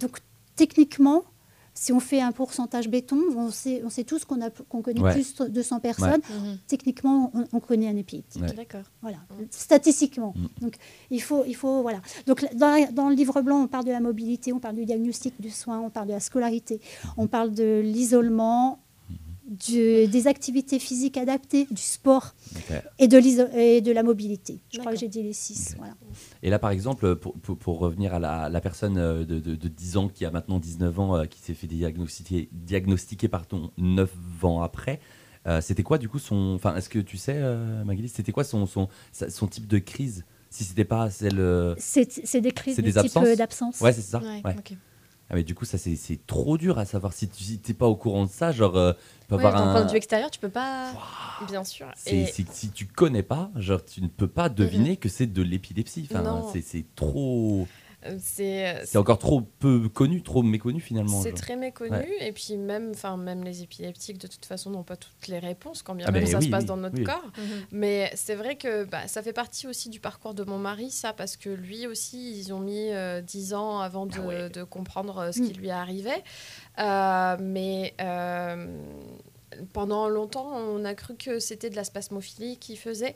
[0.00, 0.18] Donc,
[0.56, 1.22] techniquement,
[1.74, 5.00] si on fait un pourcentage béton, on sait, on sait tous qu'on a- qu'on connaît
[5.00, 5.12] Ouais.
[5.12, 6.20] plus de 100 personnes.
[6.30, 6.58] Mhm.
[6.66, 8.42] Techniquement, on, on connaît un épileptique.
[8.42, 8.52] Ouais.
[8.52, 8.82] D'accord.
[9.00, 9.44] Voilà, Mm.
[9.50, 10.34] statistiquement.
[10.36, 10.46] Mm.
[10.64, 10.74] Donc,
[11.10, 12.00] il faut, il faut, voilà.
[12.26, 14.84] Donc, dans, la- dans le livre blanc, on parle de la mobilité, on parle du
[14.84, 16.80] diagnostic du soin, on parle de la scolarité,
[17.16, 18.78] on parle de l'isolement,
[19.52, 22.34] du- des activités physiques adaptées, du sport
[22.98, 24.60] et de, l'iso- et de la mobilité.
[24.72, 25.74] Je crois que j'ai dit les six.
[25.78, 25.94] Voilà.
[26.42, 29.54] Et là, par exemple, pour, pour- pour revenir à la, la personne euh, de, de-
[29.54, 33.70] de 10 ans qui a maintenant 19 ans, euh, qui s'est fait diagnostiquer, diagnostiquer pardon,
[33.78, 34.10] 9
[34.42, 35.00] ans après,
[35.46, 36.52] euh, c'était quoi du coup son.
[36.54, 38.88] Enfin, est-ce que tu sais, euh, Magali, c'était quoi son, son,
[39.28, 41.40] son type de crise Si c'était pas celle.
[41.40, 43.80] euh, C'est des crises C'est de des type absences d'absence.
[43.80, 44.20] Ouais, c'est ça.
[44.20, 44.54] Ouais, Ouais.
[44.58, 44.74] ok.
[45.32, 47.14] Ah, mais du coup, ça, c'est trop dur à savoir.
[47.14, 49.70] Si tu n'es pas au courant de ça, genre, euh, tu peux Ouais, avoir d'un
[49.70, 49.72] un.
[49.72, 50.92] point de vue extérieur, tu peux pas.
[51.48, 51.86] Bien sûr.
[52.06, 56.06] Et si tu connais pas, genre, tu ne peux pas deviner que c'est de l'épilepsie.
[56.10, 57.66] Enfin, c'est trop.
[58.06, 61.20] Euh, c'est C'est encore trop peu connu, trop méconnu finalement.
[61.22, 62.08] C'est très méconnu Ouais.
[62.28, 65.82] et puis même, enfin même les épileptiques de toute façon n'ont pas toutes les réponses
[65.82, 67.04] quand bien Ah même ben ça oui, se passe oui, dans notre oui.
[67.04, 67.30] corps.
[67.38, 67.44] Mhm.
[67.72, 71.12] Mais c'est vrai que bah, ça fait partie aussi du parcours de mon mari, ça,
[71.12, 74.50] parce que lui aussi, ils ont mis euh, 10 ans avant de, Ah ouais.
[74.50, 75.46] de comprendre euh, ce Mm.
[75.48, 76.22] qui lui arrivait.
[76.78, 78.66] Euh, mais euh,
[79.72, 83.14] pendant longtemps, on a cru que c'était de la spasmophilie qu'il faisait.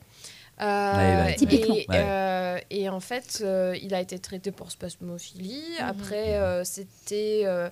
[0.60, 1.34] Euh, Ouais.
[1.36, 1.74] Typiquement.
[1.74, 1.98] Et, Ouais.
[2.00, 5.62] euh, et en fait, euh, il a été traité pour spasmophilie.
[5.80, 7.68] Après, euh, c'était euh,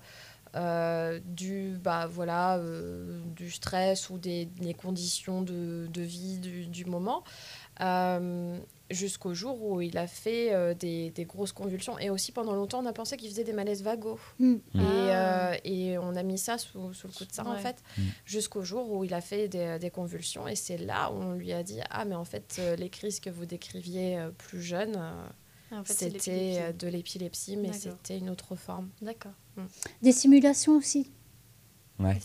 [0.54, 6.66] euh, du, bah, voilà, euh, du stress ou des, des conditions de, de vie du,
[6.66, 7.24] du moment.
[8.90, 11.98] Jusqu'au jour où il a fait euh, des, des grosses convulsions.
[11.98, 14.18] Et aussi, pendant longtemps, on a pensé qu'il faisait des malaises vagos.
[14.38, 14.52] Mm.
[14.52, 14.58] Mm.
[14.74, 14.80] Et,
[15.10, 15.52] Ah.
[15.52, 18.02] euh, et on a mis ça sous, sous le coup de ça, en fait, Mm.
[18.26, 20.46] jusqu'au jour où il a fait des, des convulsions.
[20.46, 23.20] Et c'est là où on lui a dit Ah, mais en fait, euh, les crises
[23.20, 25.26] que vous décriviez euh, plus jeunes, euh,
[25.70, 28.90] Ah, en fait, c'est c'était de l'épilepsie, mais c'était une autre forme.
[29.00, 29.32] D'accord.
[30.02, 31.10] Des simulations aussi.
[32.00, 32.18] Ouais.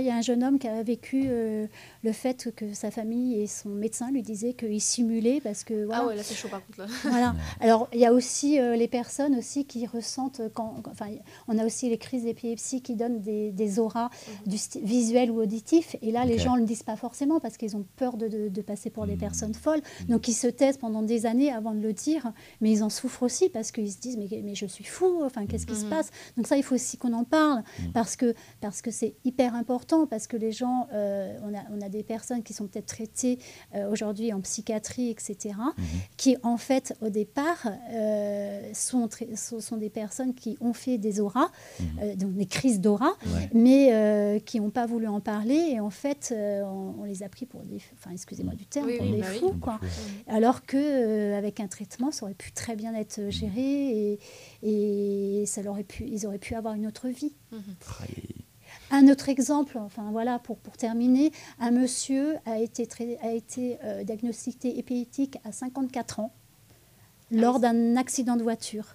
[0.00, 1.66] Il y a un jeune homme qui a vécu euh,
[2.02, 6.00] le fait que sa famille et son médecin lui disaient qu'il simulait parce que voilà.
[6.02, 6.80] Ah ouais, là c'est chaud par contre.
[6.80, 6.86] Là.
[7.02, 7.34] Voilà.
[7.60, 11.08] Alors, il y a aussi euh, les personnes aussi qui ressentent, quand, enfin,
[11.48, 14.08] on a aussi les crises d'épilepsie qui donnent des, des auras
[14.46, 15.96] du visuel ou auditif.
[16.00, 18.48] Et là, les gens ne le disent pas forcément parce qu'ils ont peur de, de-
[18.48, 19.18] de passer pour des Mhm.
[19.20, 19.82] personnes folles.
[20.08, 22.32] Donc, ils se taisent pendant des années avant de le dire.
[22.62, 25.44] Mais ils en souffrent aussi parce qu'ils se disent, mais, mais je suis fou, enfin,
[25.46, 25.90] qu'est-ce qui se Mhm.
[25.90, 26.10] passe?
[26.38, 27.92] Donc ça, il faut aussi qu'on en parle Mhm.
[27.92, 31.80] parce que parce que c'est hyper important parce que les gens, euh, on, a, on
[31.82, 33.38] a des personnes qui sont peut-être traitées
[33.74, 35.84] euh, aujourd'hui en psychiatrie, etc Mhm.
[36.16, 41.20] qui en fait au départ euh, sont, sont, sont des personnes qui ont fait des
[41.20, 41.48] auras,
[41.80, 41.86] Mhm.
[42.02, 43.50] euh, donc des crises d'aura, Ouais.
[43.52, 47.22] mais euh, qui n'ont pas voulu en parler et en fait euh, on, on les
[47.22, 49.38] a pris pour des, enfin excusez-moi du terme, Oui, pour oui, des bah oui.
[49.40, 49.80] fous quoi.
[50.28, 54.18] Alors que euh, avec un traitement, ça aurait pu très bien être géré
[54.62, 57.32] et, et ça leur aurait pu, ils auraient pu avoir une autre vie.
[57.52, 57.56] Ah,
[58.16, 58.33] et-
[58.96, 63.78] Un autre exemple, enfin voilà, pour, pour terminer, un monsieur a été, trai- a été
[63.82, 66.32] euh, diagnostiqué épileptique à 54 ans
[67.32, 67.60] lors oui.
[67.62, 68.86] d'un accident de voiture.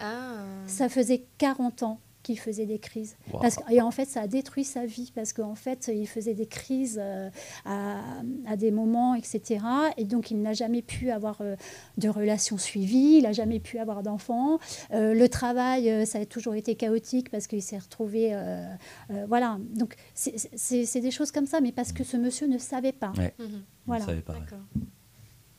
[0.00, 0.34] Ah.
[0.66, 3.16] Ça faisait 40 ans qu'il faisait des crises.
[3.32, 3.40] Wow.
[3.40, 6.34] Parce que- et en fait, ça a détruit sa vie parce qu'en fait, il faisait
[6.34, 7.30] des crises euh,
[7.64, 8.02] à,
[8.46, 9.64] à des moments, etc.
[9.96, 11.56] Et donc, il n'a jamais pu avoir euh,
[11.96, 14.58] de relations suivies, il n'a jamais pu avoir d'enfants.
[14.92, 18.34] Euh, le travail, euh, ça a toujours été chaotique parce qu'il s'est retrouvé.
[18.34, 18.62] euh,
[19.10, 19.58] euh, voilà.
[19.74, 23.12] Donc, c'est- des choses comme ça, mais parce que ce monsieur ne savait pas.
[23.16, 23.32] Ouais.
[23.38, 23.62] Mhm.
[23.86, 24.04] Voilà.
[24.04, 24.34] savais pas.
[24.34, 24.40] ouais.
[24.40, 24.58] D'accord.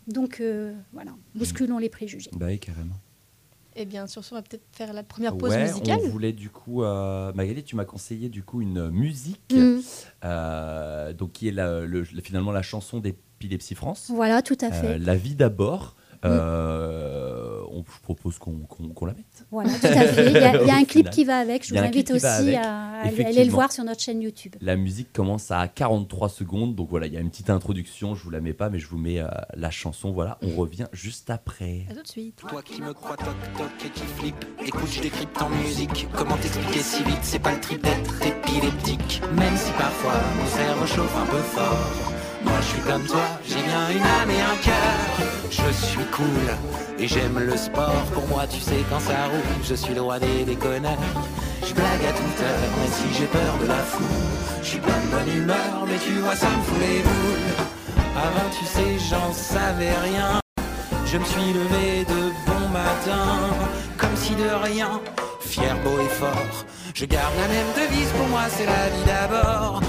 [0.08, 2.32] Donc, euh, voilà, bousculons les préjugés.
[2.36, 2.96] Bah oui, carrément.
[3.82, 6.00] Et bien sur ce, on va peut-être faire la première pause ouais, musicale.
[6.04, 9.80] on voulait du coup, euh, Magali, tu m'as conseillé du coup une musique, Mm.
[10.26, 14.12] euh, donc qui est la- le- finalement la chanson d'Épilepsie France.
[14.14, 15.00] Voilà, tout à Euh, fait.
[15.00, 15.96] la vie d'abord.
[16.26, 19.46] Euh, on je propose qu'on qu'on- qu'on la mette.
[19.52, 20.28] Voilà, tout à fait.
[20.28, 21.66] Il y a, il y a un clip qui va avec.
[21.66, 24.56] Je vous invite aussi à aller- le voir sur notre chaîne YouTube.
[24.62, 28.24] La musique commence à 43 secondes, donc voilà, il y a une petite introduction, je
[28.24, 31.30] vous la mets pas, mais je vous mets euh, la chanson, voilà, on revient juste
[31.30, 31.86] après.
[31.90, 32.36] À tout de suite.
[32.48, 36.08] Toi qui me crois toc toc et qui flippe, écoute, je décrypte en musique.
[36.16, 39.22] Comment t'expliquer si vite, c'est pas le trip d'être épileptique.
[39.38, 42.12] Même si parfois mon cerveau chauffe un peu fort.
[42.44, 45.30] Moi je suis comme toi, j'ai bien une âme et un cœur.
[45.50, 46.26] Je suis cool
[46.98, 48.04] et j'aime le sport.
[48.14, 50.98] Pour moi, tu sais, quand ça roule, je suis le roi des déconneurs.
[51.66, 54.08] Je blague à toute heure, même si j'ai peur de la foule.
[54.62, 57.66] Je suis pas de bonne humeur, mais tu vois, ça me fout les boules.
[58.16, 60.40] Avant, tu sais, j'en savais rien.
[61.06, 63.26] Je me suis levé de bon matin,
[63.98, 65.02] comme si de rien,
[65.42, 66.66] fier, beau et fort.
[66.94, 69.82] Je garde la même devise, pour moi c'est la vie d'abord.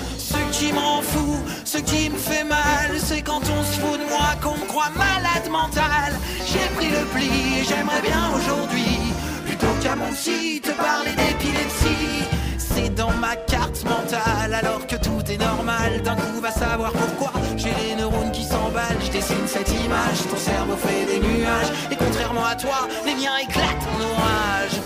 [0.61, 4.29] Qui m'en fout, ce qui me fait mal, c'est quand on se fout de moi,
[4.43, 6.13] qu'on me croit malade mental.
[6.51, 8.99] J'ai pris le pli et j'aimerais bien aujourd'hui,
[9.47, 12.29] plutôt qu'à mon te parler d'épilepsie.
[12.59, 16.03] C'est dans ma carte mentale, alors que tout est normal.
[16.03, 17.33] D'un coup, va savoir pourquoi.
[17.57, 19.03] J'ai les neurones qui s'emballent.
[19.07, 20.19] Je dessine cette image.
[20.31, 21.73] Ton cerveau fait des nuages.
[21.91, 24.77] Et contrairement à toi, les miens éclatent en orage.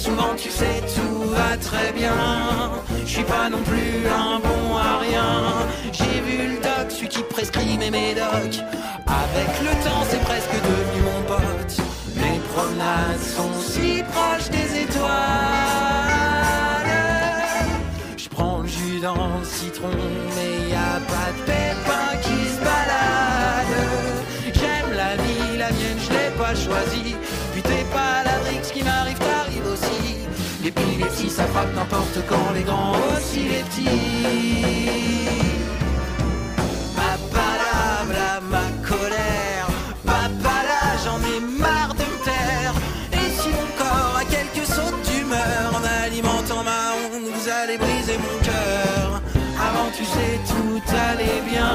[0.00, 2.14] Souvent, tu sais, tout va très bien.
[3.04, 5.30] Je suis pas non plus un bon à rien.
[5.92, 8.60] J'ai vu le doc, celui qui prescrit mes médocs.
[9.06, 11.76] Avec le temps, c'est presque devenu mon pote.
[12.16, 15.10] Mes promenades sont si proches des étoiles.
[18.16, 19.90] Je prends le jus dans le citron,
[20.34, 21.69] mais y a pas de pépin
[31.40, 33.86] ça frappe n'importe quand, les grands aussi les petits.
[36.94, 39.66] Papa là, ma colère.
[40.04, 42.74] Papa là, j'en ai marre de me taire.
[43.12, 48.18] Et si mon corps a quelques sautes d'humeur en alimentant ma honte, vous allez briser
[48.26, 49.22] mon cœur.
[49.66, 51.74] Avant, tu sais, tout allait bien.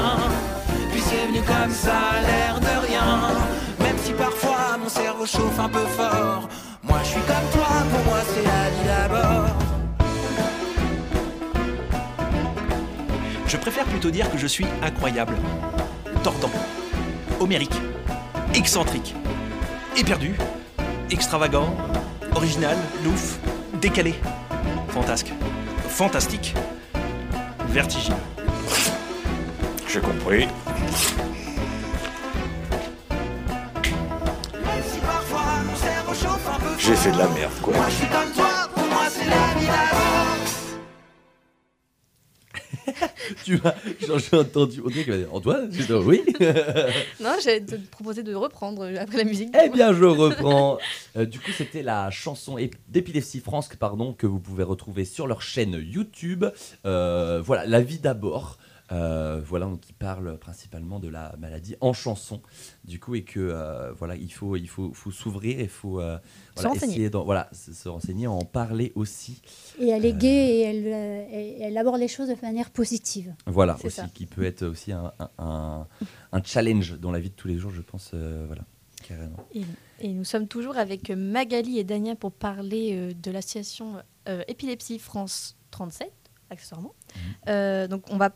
[0.92, 3.10] Puis c'est venu comme ça, l'air de rien.
[3.80, 6.48] Même si parfois mon cerveau chauffe un peu fort.
[7.16, 9.48] Moi, je suis comme toi, pour moi, c'est la vie d'abord.
[13.46, 15.34] Je préfère plutôt dire que je suis incroyable,
[16.22, 16.50] tordant,
[17.40, 17.74] homérique,
[18.54, 19.14] excentrique,
[19.96, 20.36] éperdu,
[21.10, 21.74] extravagant,
[22.34, 23.36] original, louche,
[23.80, 24.14] décalé,
[24.88, 25.32] fantasque,
[25.88, 26.54] fantastique,
[27.68, 28.16] vertigineux.
[29.88, 30.48] J'ai compris.
[36.86, 37.74] J'ai fait de la merde, quoi.
[37.74, 40.20] Moi, je suis comme toi, pour moi, c'est la vie d'abord.
[43.44, 46.22] tu vois, j'ai entendu Audrey qui m'a dit Antoine, j'ai dit, oui.
[47.20, 49.52] Non, j'allais te proposer de reprendre euh, après la musique.
[49.60, 50.78] Eh bien, je reprends.
[51.16, 52.56] Euh, du coup, c'était la chanson
[52.86, 56.44] d'épilepsie France, pardon, que vous pouvez retrouver sur leur chaîne YouTube.
[56.84, 58.58] Euh, voilà, La vie d'abord.
[58.92, 62.40] Euh, voilà, donc qui parle principalement de la maladie en chanson,
[62.84, 66.18] du coup, et que euh, voilà, il faut, il faut, faut s'ouvrir, il faut euh,
[66.54, 69.42] voilà, essayer voilà, se, se renseigner, en parler aussi.
[69.80, 73.34] Et elle est gaie et elle, euh, elle aborde les choses de manière positive.
[73.46, 74.06] Voilà, aussi, ça.
[74.14, 75.86] qui peut être aussi un, un, un-
[76.32, 78.62] un challenge dans la vie de tous les jours, je pense, euh, voilà,
[79.02, 79.36] carrément.
[79.52, 79.62] Et,
[80.00, 83.94] et nous sommes toujours avec Magali et Dania pour parler euh, de l'association
[84.28, 86.12] euh, Épilepsie France 37,
[86.50, 86.94] accessoirement.
[87.48, 88.30] Euh, donc on va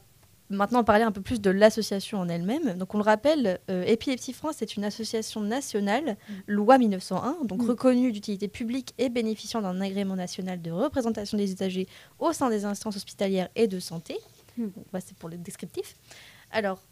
[0.50, 2.74] maintenant parler un peu plus de l'association en elle-même.
[2.76, 7.68] Donc on le rappelle, euh, Épilepsie France est une association nationale, loi 1901, donc Mm.
[7.68, 11.86] reconnue d'utilité publique et bénéficiant d'un agrément national de représentation des usagers
[12.18, 14.18] au sein des instances hospitalières et de santé.
[14.56, 14.64] Mm.
[14.64, 15.94] Donc, bah, c'est pour le descriptif.
[16.50, 16.82] Alors,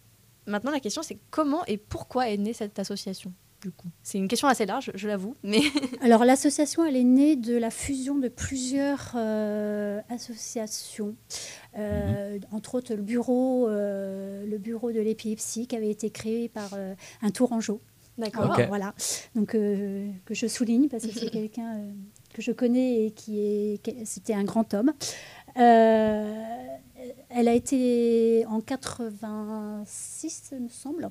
[0.46, 3.32] maintenant la question c'est comment et pourquoi est née cette association?
[3.62, 5.60] Du coup C'est une question assez large, je l'avoue, mais
[6.00, 11.14] Alors l'association, elle est née de la fusion de plusieurs euh, associations,
[11.76, 16.70] Euh, entre autres le bureau, euh, le bureau de l'épilepsie qui avait été créé par
[16.74, 17.80] euh, un Tourangeau.
[18.16, 18.50] d'accord.
[18.68, 18.94] Voilà,
[19.36, 21.92] donc euh, que je souligne parce que c'est quelqu'un euh,
[22.34, 24.92] que je connais et qui est, c'était un grand homme.
[27.30, 31.10] Elle a été en 86, il me semble,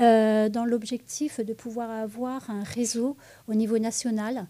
[0.00, 3.16] euh, dans l'objectif de pouvoir avoir un réseau
[3.48, 4.46] au niveau national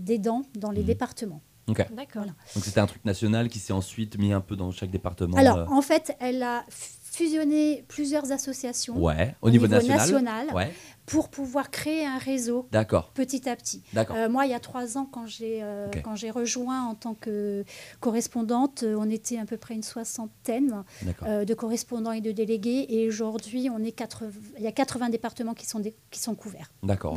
[0.00, 0.86] d'aidants dans les Mhm.
[0.86, 1.42] départements.
[1.68, 1.86] D'accord.
[2.14, 2.32] Voilà.
[2.54, 5.36] Donc c'était un truc national qui s'est ensuite mis un peu dans chaque département.
[5.36, 6.64] Alors, euh, en fait, elle a
[7.10, 9.98] fusionné plusieurs associations ouais, au, niveau, national.
[9.98, 10.72] national Ouais,
[11.06, 13.82] pour pouvoir créer un réseau d'accord, petit à petit.
[13.96, 16.02] Euh, moi, il y a trois ans, quand j'ai euh, Ok.
[16.04, 17.64] quand j'ai rejoint en tant que
[18.00, 20.84] correspondante, euh, on était à peu près une soixantaine
[21.24, 22.86] euh, de correspondants et de délégués.
[22.88, 26.34] Et aujourd'hui, on est 80 il y a 80 départements qui sont, dé- qui sont
[26.34, 26.70] couverts.
[26.82, 27.14] D'accord.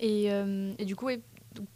[0.00, 1.08] Et, euh, et du coup,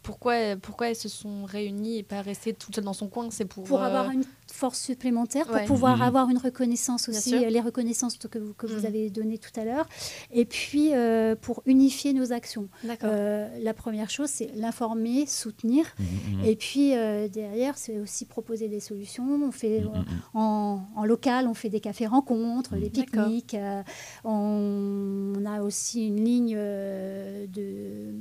[0.03, 3.45] pourquoi, pourquoi elles se sont réunies et pas restées toutes seules dans son coin C'est
[3.45, 5.65] pour, Pour euh, avoir une force supplémentaire, pour Ouais.
[5.65, 6.03] pouvoir Mhm.
[6.03, 8.87] avoir une reconnaissance aussi, euh, les reconnaissances que vous, que vous Mhm.
[8.87, 9.87] avez données tout à l'heure.
[10.31, 12.69] Et puis, euh, pour unifier nos actions.
[13.03, 15.87] Euh, la première chose, c'est l'informer, soutenir.
[15.99, 16.45] Mhm.
[16.45, 19.25] Et puis euh, derrière, c'est aussi proposer des solutions.
[19.43, 19.83] On fait
[20.35, 23.55] en, en local, on fait des cafés rencontres, des pique-niques.
[23.55, 23.83] euh,
[24.25, 28.15] on, on a aussi une ligne euh, de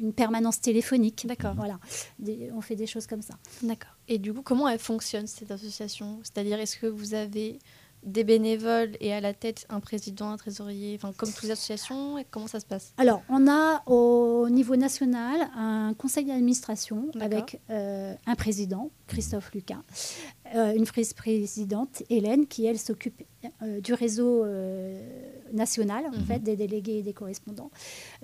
[0.00, 1.01] une permanence téléphonique.
[1.24, 1.54] D'accord.
[1.54, 1.78] Voilà,
[2.18, 3.34] Des- on fait des choses comme ça.
[3.62, 3.92] D'accord.
[4.08, 6.20] Et du coup, comment elle fonctionne cette association?
[6.22, 7.58] C'est-à-dire, est-ce que vous avez
[8.04, 12.18] des bénévoles et à la tête un président, un trésorier, enfin comme toutes les associations
[12.18, 12.92] et Comment ça se passe?
[12.96, 19.82] Alors, on a au niveau national un conseil d'administration avec euh, un président, Christophe Lucas,
[20.54, 23.22] euh, une vice-présidente, Hélène, qui, elle, s'occupe
[23.62, 25.00] euh, du réseau euh,
[25.52, 26.24] national, en Mhm.
[26.26, 27.70] fait, des délégués et des correspondants.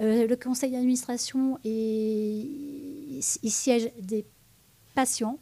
[0.00, 2.48] Euh, le conseil d'administration, est-
[3.42, 4.24] il siège des
[4.94, 5.38] patients,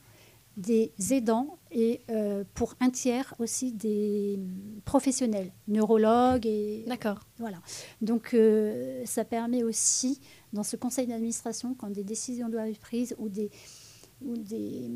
[0.57, 4.39] des aidants et euh, pour un tiers aussi des
[4.85, 7.21] professionnels, neurologues et D'accord.
[7.39, 7.59] voilà.
[8.01, 10.21] Donc, euh, ça permet aussi,
[10.53, 13.51] dans ce conseil d'administration, quand des décisions doivent être prises ou des,
[14.23, 14.91] ou des,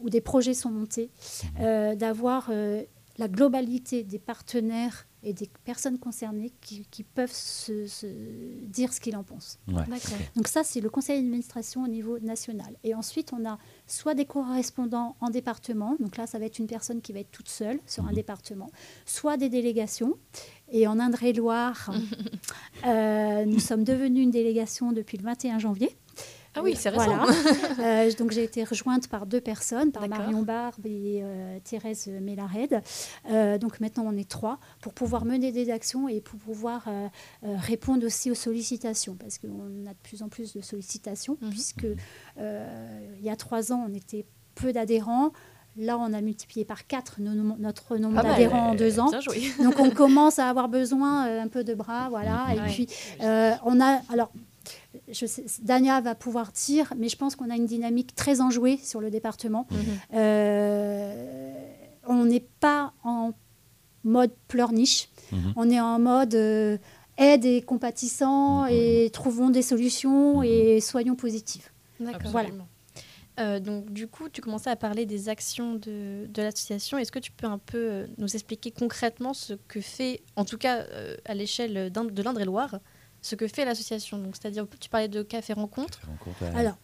[0.00, 1.10] ou des projets sont montés,
[1.60, 2.82] euh, d'avoir euh,
[3.18, 8.06] la globalité des partenaires et des personnes concernées qui, qui peuvent se, se
[8.66, 9.58] dire ce qu'ils en pensent.
[9.68, 9.84] Ouais.
[9.88, 10.18] D'accord.
[10.34, 12.76] Donc ça, c'est le conseil d'administration au niveau national.
[12.82, 13.58] Et ensuite, on a
[13.92, 17.30] soit des correspondants en département, donc là, ça va être une personne qui va être
[17.30, 18.14] toute seule sur un Mhm.
[18.14, 18.70] département,
[19.04, 20.14] soit des délégations.
[20.70, 21.90] Et en Indre-et-Loire,
[22.86, 25.94] euh, nous sommes devenus une délégation depuis le 21 janvier.
[26.54, 27.04] Ah oui, c'est récent.
[27.16, 27.26] Voilà.
[27.80, 30.06] Euh, donc j'ai été rejointe par deux personnes, par.
[30.08, 32.82] Marion Barbe et euh, Thérèse Mélared.
[33.30, 36.84] Euh, donc maintenant on est trois pour pouvoir mener des actions et pour pouvoir
[37.42, 41.50] répondre aussi aux sollicitations parce qu'on a de plus en plus de sollicitations Mhm.
[41.50, 41.86] puisque
[42.38, 45.30] il y a trois ans on était peu d'adhérents.
[45.78, 48.32] Là, on a multiplié par quatre notre nombre Pas mal.
[48.32, 49.10] d'adhérents en deux ans.
[49.62, 52.48] Donc on commence à avoir besoin un peu de bras, voilà.
[52.54, 52.66] Et Ouais.
[52.68, 52.86] puis
[53.64, 54.30] on a, alors,
[55.10, 58.78] je sais, Dania va pouvoir dire, mais je pense qu'on a une dynamique très enjouée
[58.78, 59.66] sur le département.
[59.70, 59.78] Mhm.
[60.14, 61.52] Euh,
[62.06, 63.32] on n'est pas en
[64.04, 65.52] mode pleurniche, Mhm.
[65.56, 66.76] on est en mode euh,
[67.18, 68.68] aide et compatissant Mhm.
[68.72, 71.72] et trouvons des solutions et soyons positifs.
[72.00, 72.30] D'accord.
[72.32, 72.48] Voilà.
[73.40, 76.98] Euh, donc, du coup, tu commençais à parler des actions de, de l'association.
[76.98, 80.58] Est-ce que tu peux un peu euh, nous expliquer concrètement ce que fait, en tout
[80.58, 82.78] cas euh, à l'échelle de l'Indre-et-Loire,
[83.22, 86.00] ce que fait l'association Donc, c'est-à-dire, tu parlais de café rencontre.
[86.06, 86.58] Rencontre, ouais.
[86.58, 86.76] Alors,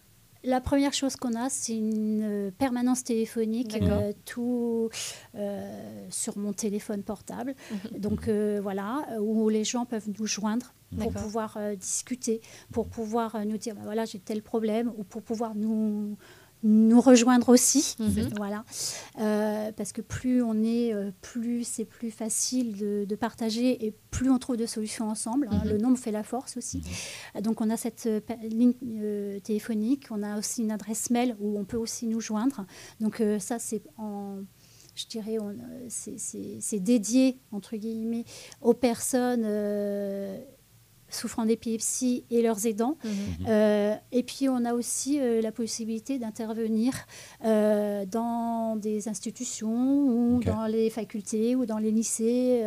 [0.43, 4.89] la première chose qu'on a, c'est une euh, permanence téléphonique, euh, tout
[5.35, 7.55] euh, sur mon téléphone portable.
[7.71, 7.99] Mhm.
[7.99, 13.35] Donc euh, voilà, où les gens peuvent nous joindre pour pouvoir euh, discuter, pour pouvoir
[13.35, 16.17] euh, nous dire, bah, voilà, j'ai tel problème, ou pour pouvoir nous
[16.63, 18.29] nous rejoindre aussi, Mhm.
[18.37, 18.63] voilà,
[19.19, 23.93] Euh, parce que plus on est, euh, plus c'est plus facile de, de partager et
[24.11, 25.47] plus on trouve de solutions ensemble.
[25.51, 25.61] hein.
[25.63, 25.71] Mhm.
[25.71, 26.81] Le nombre fait la force aussi.
[27.41, 31.57] Donc on a cette euh, ligne euh, téléphonique, on a aussi une adresse mail où
[31.57, 32.65] on peut aussi nous joindre.
[32.99, 34.39] Donc euh, ça c'est en
[34.95, 35.53] je dirais, euh,
[35.87, 38.25] c'est- dédié, entre guillemets,
[38.61, 40.37] aux personnes euh,
[41.09, 42.97] souffrant d'épilepsie et leurs aidants.
[43.03, 43.45] Mhm.
[43.47, 46.93] Euh, et puis, on a aussi euh, la possibilité d'intervenir
[47.45, 52.63] euh, dans des institutions ou dans les facultés ou dans les lycées.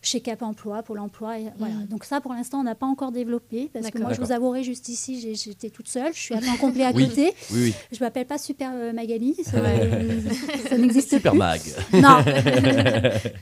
[0.00, 1.38] Euh, chez Cap Emploi, pour l'emploi.
[1.38, 1.74] et Voilà.
[1.74, 1.86] Mhm.
[1.86, 4.62] Donc ça, pour l'instant, on n'a pas encore développé, parce que moi, je vous avouerai,
[4.64, 7.08] juste ici, j'étais toute seule, je suis à temps complet à Oui.
[7.08, 7.32] côté.
[7.52, 7.74] Oui, oui.
[7.92, 9.90] Je m'appelle pas Super euh, Magali, ça, Ouais.
[10.68, 11.38] ça n'existe Super plus.
[11.38, 11.60] mag.
[11.92, 12.18] Non,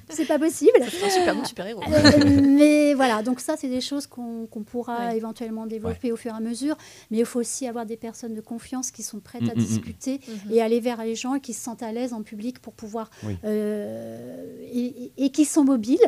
[0.08, 0.72] c'est pas possible.
[0.82, 1.82] Un super bon super-héros.
[1.88, 5.16] Euh, mais voilà, donc ça, c'est des choses qu'on pourra Ouais.
[5.16, 6.76] éventuellement développer au fur et à mesure.
[7.10, 9.62] Mais il faut aussi avoir des personnes de confiance qui sont prêtes à Mm, mm,
[9.62, 9.64] mm.
[9.66, 13.10] discuter et aller vers les gens qui se sentent à l'aise en public pour pouvoir
[13.44, 15.98] euh, et, et- et qui sont mobiles.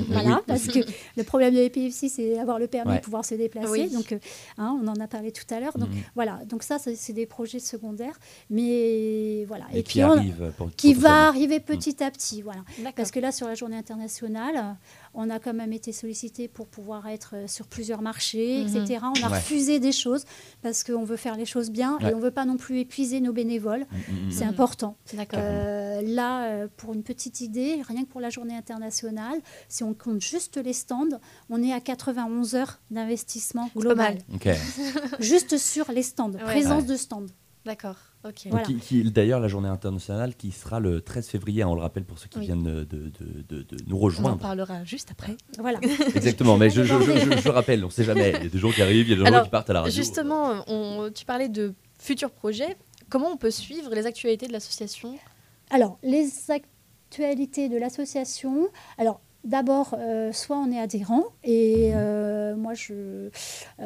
[0.00, 0.12] Mhm.
[0.12, 0.42] Voilà, Oui.
[0.46, 0.78] parce que
[1.16, 2.98] le problème de l'épilepsie, c'est avoir le permis Ouais.
[2.98, 3.68] de pouvoir se déplacer.
[3.70, 3.90] Oui.
[3.90, 4.18] Donc, euh,
[4.58, 5.76] hein, on en a parlé tout à l'heure.
[5.78, 6.02] Donc, Mhm.
[6.14, 6.40] voilà.
[6.46, 8.18] Donc, ça, c'est des projets secondaires.
[8.48, 9.64] Mais voilà.
[9.72, 10.52] Et, qui puis, on- arrive.
[10.56, 12.42] pour- qui va arriver petit à petit.
[12.42, 12.60] Voilà.
[12.96, 14.76] Parce que là, sur la journée internationale,
[15.14, 18.76] on a quand même été sollicité pour pouvoir être euh, sur plusieurs marchés, Mhm.
[18.76, 19.00] etc.
[19.02, 19.36] On a Ouais.
[19.38, 20.24] refusé des choses
[20.62, 22.10] parce qu'on veut faire les choses bien Ouais.
[22.10, 23.86] et on ne veut pas non plus épuiser nos bénévoles.
[23.90, 24.30] Mm, mm.
[24.30, 24.50] C'est Mhm.
[24.50, 24.96] important.
[25.34, 29.38] Euh, là, euh, pour une petite idée, rien que pour la journée internationale,
[29.68, 31.18] si on compte juste les stands,
[31.50, 34.18] on est à 91 heures d'investissement global.
[35.18, 36.42] Juste sur les stands, Ouais.
[36.44, 36.88] présence Ouais.
[36.88, 37.26] de stands.
[37.64, 37.96] D'accord.
[38.50, 38.66] Voilà.
[38.66, 42.04] Qui- qui- D'ailleurs, la journée internationale qui sera le 13 février, hein, on le rappelle
[42.04, 42.44] pour ceux qui Oui.
[42.46, 43.10] viennent de, de-
[43.48, 44.38] de- de nous On en rejoindre.
[44.38, 45.36] parlera juste après.
[45.58, 45.78] Voilà.
[46.14, 48.32] Exactement, mais je, Je je, vais je, je- je rappelle, on sait jamais.
[48.36, 49.70] Il y a des gens qui arrivent, il y a des gens Alors, qui partent
[49.70, 49.94] à la radio.
[49.96, 52.76] Justement, on, tu parlais de futurs projets.
[53.08, 55.16] Comment on peut suivre les actualités de l'association?
[55.70, 58.68] Alors, les actualités de l'association.
[58.98, 62.92] Alors, d'abord, euh, soit on est adhérent, et euh, moi, je.
[62.94, 63.30] euh,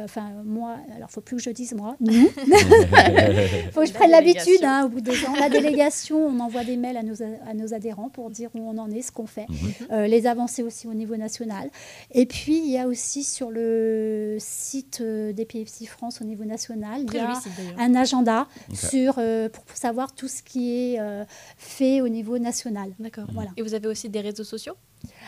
[0.04, 1.96] Enfin, moi, alors, faut plus que je dise moi.
[2.00, 2.28] Nous.
[3.72, 4.62] faut que je prenne l'habitude.
[4.64, 5.34] hein, au bout de deux ans.
[5.38, 8.76] La délégation, on envoie des mails à nos, à nos adhérents pour dire où on
[8.78, 9.46] en est, ce qu'on fait.
[9.48, 9.72] Mhm.
[9.92, 11.70] Euh, les avancées aussi au niveau national.
[12.12, 17.02] Et puis, il y a aussi sur le site euh, d'Epilepsie France au niveau national,
[17.06, 17.32] il y a
[17.78, 21.24] un agenda sur, euh, pour savoir tout ce qui est euh,
[21.56, 22.90] fait au niveau national.
[22.98, 23.26] D'accord.
[23.32, 23.50] Voilà.
[23.56, 24.74] Et vous avez aussi des réseaux sociaux?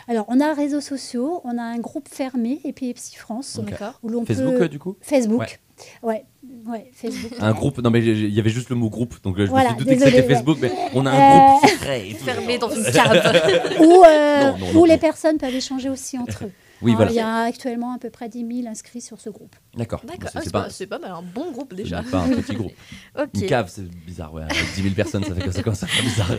[0.07, 3.69] Alors, on a réseaux sociaux, on a un groupe fermé, Epilepsie France, Ok.
[3.71, 3.99] D'accord.
[4.03, 4.63] où l'on Facebook, peut...
[4.63, 5.59] euh, du coup Facebook.
[6.01, 6.25] Ouais.
[6.65, 7.33] ouais, Facebook.
[7.39, 9.69] Un groupe, non mais il y avait juste le mot groupe, donc euh, je Voilà,
[9.71, 10.27] me suis douté que c'était ouais.
[10.33, 12.25] Facebook, mais on a un Euh, groupe tout.
[12.25, 13.77] Fermé dans une cave.
[13.79, 16.51] où euh, Non, non, non, où les personnes peuvent échanger aussi entre eux.
[16.81, 17.11] Oui, Hein, voilà.
[17.11, 19.55] Il y a actuellement à peu près 10 000 inscrits sur ce groupe.
[19.75, 20.03] D'accord.
[20.07, 22.03] Ah, c'est pas, pas, mal, un bon groupe déjà.
[22.03, 22.73] pas un petit groupe.
[23.19, 23.29] Ok.
[23.33, 24.43] Une cave, c'est bizarre, ouais.
[24.43, 26.31] Avec 10 000 personnes, ça fait que ça commence à faire bizarre.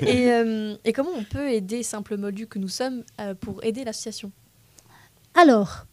[0.02, 3.84] Et, euh, et comment on peut aider Simple Moldu que nous sommes euh, pour aider
[3.84, 4.32] l'association?
[5.34, 5.86] Alors,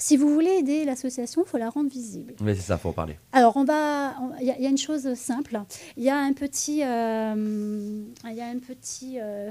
[0.00, 2.34] si vous voulez aider l'association, il faut la rendre visible.
[2.40, 3.16] Mais c'est ça, faut en parler.
[3.32, 4.14] Alors, on va.
[4.20, 5.60] on- Il y, a- il y a une chose simple.
[5.96, 9.50] Il y a un petit, euh, il y a un petit euh,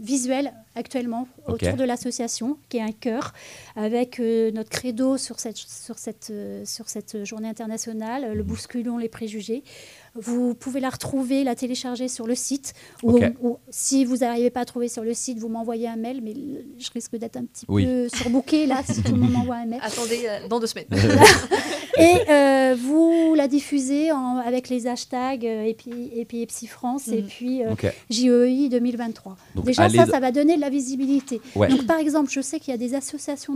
[0.00, 3.32] visuel actuellement autour de l'association, qui est un cœur,
[3.76, 6.32] avec euh, notre credo sur cette, sur, cette,
[6.64, 9.62] sur cette journée internationale, le bousculons les préjugés.
[10.16, 12.72] Vous pouvez la retrouver, la télécharger sur le site.
[13.02, 13.18] Ou,
[13.70, 16.34] si vous n'arrivez pas à trouver sur le site, vous m'envoyez un mail, mais
[16.78, 17.84] je risque d'être un petit Oui.
[17.84, 19.80] peu surbooké là si tout le monde m'envoie un mail.
[19.82, 20.86] Attendez, euh, dans deux semaines.
[21.98, 27.26] Et euh, vous la diffusez en- avec les hashtags euh, Épi- Épilepsie France et Mhm.
[27.28, 27.86] puis euh, Ok.
[28.10, 29.36] JEI 2023.
[29.54, 31.40] Donc, Déjà, ça, ça va donner de la visibilité.
[31.54, 31.68] Ouais.
[31.68, 33.54] Donc, par exemple, je sais qu'il y a des associations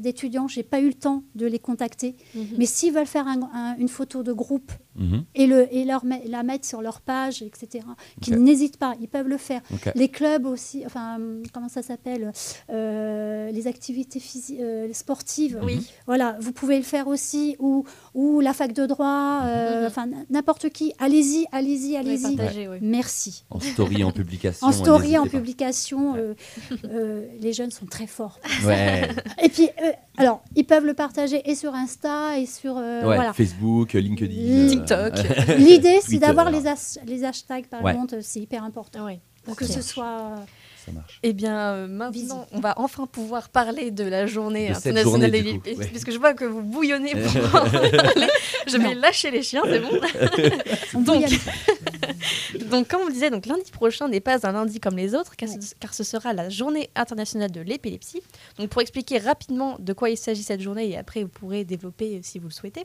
[0.00, 2.46] d'étudiants, j'ai pas eu le temps de les contacter, Mhm.
[2.58, 5.24] mais s'ils veulent faire un- un- une photo de groupe Mhm.
[5.34, 7.84] et, le, et leur, la mettre sur leur page, etc.,
[8.20, 9.60] qu'ils n'hésitent pas, ils peuvent le faire.
[9.94, 11.18] Les clubs aussi, enfin,
[11.52, 12.32] comment ça s'appelle
[12.70, 14.20] Euh, Les activités
[14.60, 15.58] euh, sportives.
[15.62, 15.86] Oui.
[16.06, 17.77] Voilà, vous pouvez le faire aussi, ou,
[18.14, 19.86] ou la fac de droit, euh, Mhm.
[19.86, 20.92] enfin n'importe qui.
[20.98, 22.68] Allez-y, allez-y, Oui, allez-y.
[22.68, 22.78] oui.
[22.80, 23.44] Merci.
[23.50, 24.66] En story, en publication.
[24.66, 25.30] En story, en pas.
[25.30, 26.34] publication, euh,
[26.84, 28.38] euh, les jeunes sont très forts.
[28.64, 29.08] Ouais,
[29.42, 32.76] Et puis, euh, alors, ils peuvent le partager et sur Insta et sur.
[32.76, 33.14] euh, ouais.
[33.16, 33.32] voilà.
[33.32, 34.34] Facebook, LinkedIn.
[34.34, 35.14] Li- TikTok.
[35.58, 36.60] L'idée, c'est d'avoir les,
[37.06, 37.94] les hashtags, par Ouais.
[37.94, 39.04] contre, c'est hyper important.
[39.04, 39.20] Ouais.
[39.44, 40.34] Pour que ce soit.
[40.88, 41.18] Ça marche.
[41.22, 45.30] Eh bien, euh, maintenant, on va enfin pouvoir parler de la journée De internationale journée,
[45.30, 45.86] des du coup, l'épilepsie, ouais.
[45.88, 47.90] puisque je vois que vous bouillonnez pour en parler.
[48.66, 49.00] Je vais Non.
[49.00, 49.90] lâcher les chiens, c'est bon.
[50.94, 51.24] On Donc,
[52.70, 55.36] donc, comme on le disait, donc lundi prochain n'est pas un lundi comme les autres,
[55.36, 58.22] car, ce, car ce sera la journée internationale de l'épilepsie.
[58.58, 62.16] Donc, pour expliquer rapidement de quoi il s'agit cette journée, et après vous pourrez développer
[62.16, 62.84] euh, si vous le souhaitez,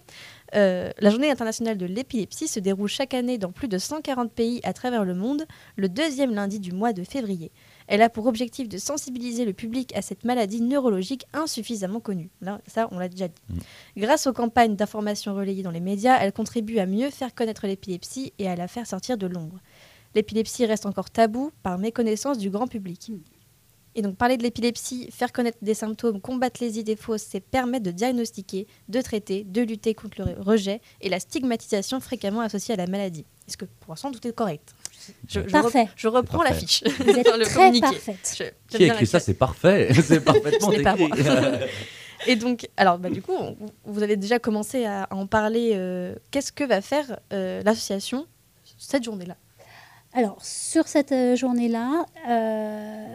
[0.56, 4.60] euh, la journée internationale de l'épilepsie se déroule chaque année dans plus de 140 pays
[4.64, 5.46] à travers le monde,
[5.76, 7.52] le deuxième lundi du mois de février.
[7.88, 12.30] Elle a pour objectif de sensibiliser le public à cette maladie neurologique insuffisamment connue.
[12.42, 13.42] Là, ça, on l'a déjà dit.
[13.50, 14.02] Mm.
[14.02, 18.34] Grâce aux campagnes d'information relayées dans les médias, elle contribue à mieux faire connaître l'épilepsie
[18.40, 19.60] et à la faire sortir de l'ombre.
[20.16, 23.12] L'épilepsie reste encore tabou par méconnaissance du grand public.
[23.96, 27.84] Et donc parler de l'épilepsie, faire connaître des symptômes, combattre les idées fausses, c'est permettre
[27.84, 32.78] de diagnostiquer, de traiter, de lutter contre le rejet et la stigmatisation fréquemment associée à
[32.78, 33.26] la maladie.
[33.48, 34.74] Est-ce que pour l'instant tout est correct?
[35.28, 35.84] Je, je Parfait.
[35.84, 36.66] rep- je reprends la Parfait.
[36.66, 36.84] fiche.
[37.00, 37.82] Vous êtes Le très communiqué.
[37.88, 38.36] parfaite.
[38.38, 39.90] Je- Qui a bien écrit ça C'est parfait.
[40.04, 41.10] C'est parfaitement écrit.
[42.28, 45.72] Et donc, alors, bah, du coup, on- vous avez déjà commencé à, à en parler.
[45.74, 48.26] euh, Qu'est-ce que va faire euh, l'association
[48.78, 49.36] cette journée-là?
[50.14, 53.06] Alors, sur cette euh, journée-là, euh,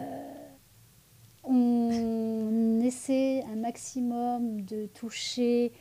[1.43, 5.71] on essaie un maximum de toucher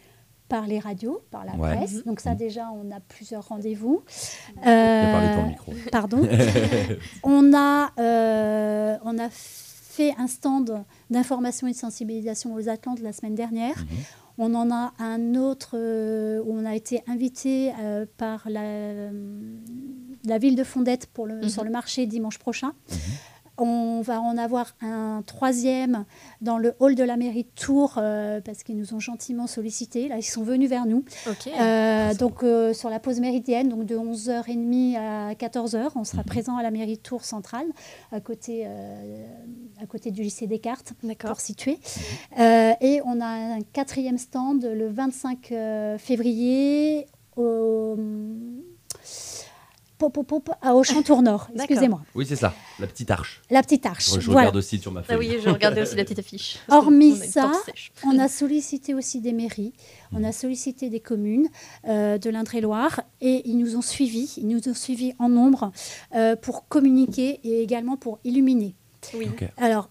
[0.49, 1.77] par les radios, par la Ouais.
[1.77, 2.05] presse.
[2.05, 2.37] Donc ça, Mhm.
[2.37, 4.03] déjà, on a plusieurs rendez-vous.
[4.67, 5.13] Euh.
[5.93, 6.23] Pardon.
[7.23, 13.13] on, a, euh, on a fait un stand d'information et de sensibilisation aux Atlantes la
[13.13, 13.85] semaine dernière.
[14.39, 19.11] On en a un autre euh, où on a été invité euh, par la,
[20.25, 21.49] la ville de Fondette pour le, Mhm.
[21.49, 22.73] sur le marché dimanche prochain.
[23.59, 26.05] On va en avoir un troisième
[26.41, 30.09] dans le hall de la mairie de Tours euh, parce qu'ils nous ont gentiment sollicité.
[30.09, 31.05] Là, ils sont venus vers nous.
[31.47, 36.57] Euh, donc euh, sur la pause méridienne, donc de 11h30 à 14h, on sera présent
[36.57, 37.67] à la mairie de Tours centrale,
[38.13, 41.79] à côté, à côté du lycée Descartes, pour situer.
[42.39, 47.07] Et on a un quatrième stand le 25 euh, février
[47.37, 47.97] au,
[49.99, 51.49] pop, pop, pop, à Auchan-Tour Nord.
[51.51, 51.65] D'accord.
[51.65, 52.03] Excusez-moi.
[52.15, 53.43] Oui, c'est ça, la petite arche.
[53.51, 54.15] La petite arche.
[54.15, 54.41] Je, je voilà.
[54.41, 55.17] regarde aussi sur ma feuille.
[55.17, 56.59] Ah oui, je regardais aussi la petite affiche.
[56.69, 57.53] Hormis ça.
[58.05, 59.73] On a sollicité aussi des mairies,
[60.13, 61.49] on a sollicité des communes
[61.87, 65.73] euh, de l'Indre-et-Loire et ils nous ont suivis, ils nous ont suivis en nombre
[66.15, 68.75] euh, pour communiquer et également pour illuminer.
[69.15, 69.29] Oui.
[69.57, 69.91] Alors,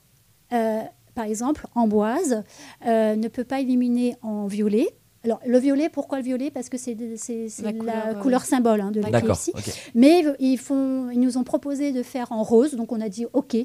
[0.53, 0.81] euh,
[1.15, 2.43] par exemple, Amboise
[2.85, 4.87] euh, ne peut pas illuminer en violet.
[5.23, 6.51] Alors, le violet, pourquoi le violet?
[6.51, 9.15] Parce que c'est La la, couleur, euh, couleur symbole hein, de D'accord.
[9.15, 9.51] l'épilepsie.
[9.55, 9.91] ok.
[9.95, 13.25] Mais ils, font, ils nous ont proposé de faire en rose, donc on a dit
[13.33, 13.57] OK,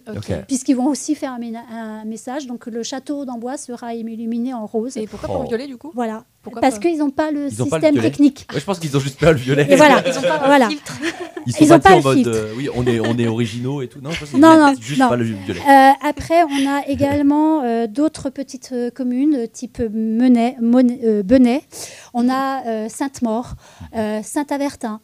[0.49, 2.47] puisqu'ils vont aussi faire un, message.
[2.47, 4.97] Donc, le château d'Amboise sera illuminé en rose.
[4.97, 5.39] Et pourquoi Oh.
[5.39, 5.91] pas violet du coup?
[5.95, 6.25] Voilà.
[6.43, 8.47] Pourquoi Parce qu'ils n'ont pas le Ils ont pas le système technique.
[8.53, 9.67] Ouais, je pense qu'ils ont juste pas le violet.
[9.71, 10.03] Et voilà.
[10.07, 10.69] Ils ont pas Voilà.
[10.69, 10.99] filtre.
[11.47, 12.17] Ils sont Ils ont pas, en le mode.
[12.17, 12.31] filtre.
[12.35, 14.01] euh, oui, on est, on est originaux et tout.
[14.01, 15.09] Non, je Non, non, juste non.
[15.09, 15.61] pas le violet.
[15.61, 21.63] Euh, après, on a également euh, d'autres petites euh, communes, type Menet, Monet- euh, Benay.
[22.13, 23.55] On a euh, Sainte-Maure,
[23.97, 25.01] euh, Saint-Avertin.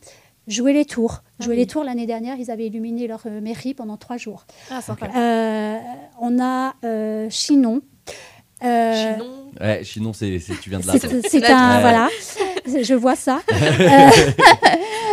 [0.48, 1.18] Jouer les tours.
[1.40, 1.60] Ah Jouer oui.
[1.60, 4.46] les tours, l'année dernière, ils avaient illuminé leur euh, mairie pendant trois jours.
[4.70, 4.80] Ah.
[5.16, 5.76] Euh,
[6.20, 7.82] on a euh, Chinon.
[8.64, 9.47] Euh, Chinon.
[9.60, 10.92] Ouais, sinon, c'est, c'est- tu viens de là.
[10.98, 11.76] C'est c'est un.
[11.76, 11.80] vie.
[11.80, 12.08] Voilà,
[12.82, 13.40] je vois ça.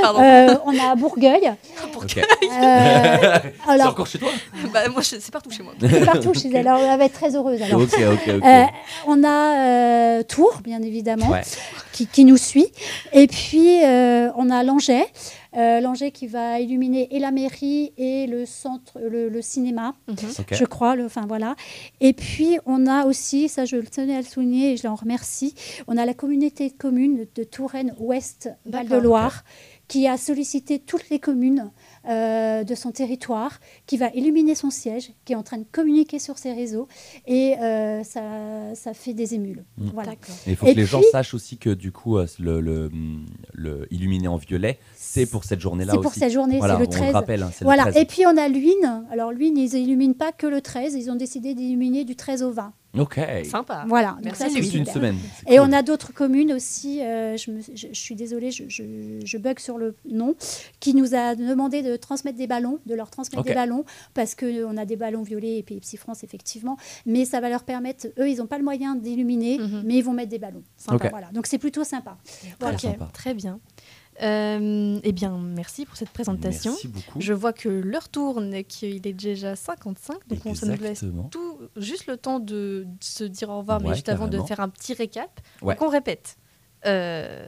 [0.02, 0.22] Pardon.
[0.22, 1.52] Euh, on a Bourgueil.
[1.96, 2.18] Ok.
[2.18, 2.22] Euh,
[3.66, 4.30] C'est alors, encore chez toi?
[4.74, 5.74] Bah, moi, je- c'est partout chez moi.
[5.80, 6.68] c'est partout chez elle.
[6.68, 7.62] Alors, elle va être très heureuse.
[7.62, 7.82] Alors.
[7.82, 8.44] Ok, ok, ok.
[8.46, 8.64] Euh,
[9.08, 9.56] on a
[10.20, 11.42] euh, Tours, bien évidemment, Ouais.
[11.92, 12.68] qui, qui nous suit.
[13.14, 15.06] Et puis, euh, on a Langeais.
[15.58, 20.18] Euh, Langeais qui va illuminer et la mairie et le centre, le, le cinéma, Ok.
[20.52, 20.96] je crois.
[21.06, 21.56] Enfin, voilà.
[22.02, 24.96] Et puis, on a aussi, ça je le tenais à le souligner et je l'en
[24.96, 25.54] remercie,
[25.88, 29.04] on a la communauté de communes de Touraine Ouest Val de D'accord.
[29.04, 29.44] Loire
[29.88, 31.72] qui a sollicité toutes les communes
[32.10, 36.18] euh, de son territoire, qui va illuminer son siège, qui est en train de communiquer
[36.18, 36.88] sur ses réseaux,
[37.28, 38.22] et euh, ça,
[38.74, 39.64] ça fait des émules.
[39.78, 39.90] Mm.
[39.94, 40.14] Voilà.
[40.48, 42.90] Et il faut Et que les gens sachent aussi que du coup, euh, le, le,
[43.54, 46.04] le illuminé en violet, c'est pour cette journée-là C'est aussi.
[46.04, 47.14] pour cette journée, Voilà, c'est le on le 13.
[47.14, 47.84] rappelle, hein, c'est le Voilà.
[47.84, 47.98] 13.
[47.98, 49.04] Et puis on a Luynes.
[49.12, 52.52] Alors Luynes, ils illuminent pas que le 13, ils ont décidé d'illuminer du 13 au
[52.52, 52.74] 20.
[52.98, 53.20] Ok.
[53.50, 53.86] Sympa.
[53.88, 54.12] Voilà.
[54.14, 55.16] Donc Merci, ça, c'est une semaine.
[55.38, 55.68] c'est Et cool.
[55.70, 59.38] on a d'autres communes aussi, euh, je, me- je- je suis désolée, je, je- je
[59.38, 60.36] bug sur le nom,
[60.80, 64.78] qui nous a demandé de transmettre des ballons, de leur transmettre des ballons, parce qu'on
[64.78, 66.78] a des ballons violets et Pepsi France, effectivement.
[67.06, 69.84] Mais ça va leur permettre, eux, ils n'ont pas le moyen d'illuminer, Mhm.
[69.86, 70.64] mais ils vont mettre des ballons.
[70.88, 71.30] Voilà.
[71.34, 72.18] Donc c'est plutôt sympa.
[72.60, 72.78] Voilà.
[72.78, 73.10] Sympa.
[73.14, 73.60] très bien.
[74.22, 76.72] Euh, eh bien, merci pour cette présentation.
[76.72, 77.20] Merci beaucoup.
[77.22, 81.04] Je vois que l'heure tourne et qu'il est déjà 55, donc on se nous laisse
[81.32, 84.70] tout, juste le temps de se dire au revoir, mais juste avant de faire un
[84.70, 85.42] petit récap.
[85.62, 85.76] Ouais.
[85.76, 86.38] Donc on répète.
[86.86, 87.46] Euh,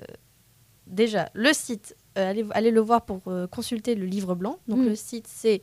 [0.88, 4.60] déjà, le site, euh, allez, allez le voir pour euh, consulter le livre blanc.
[4.68, 4.86] Donc Mm.
[4.86, 5.62] le site, c'est...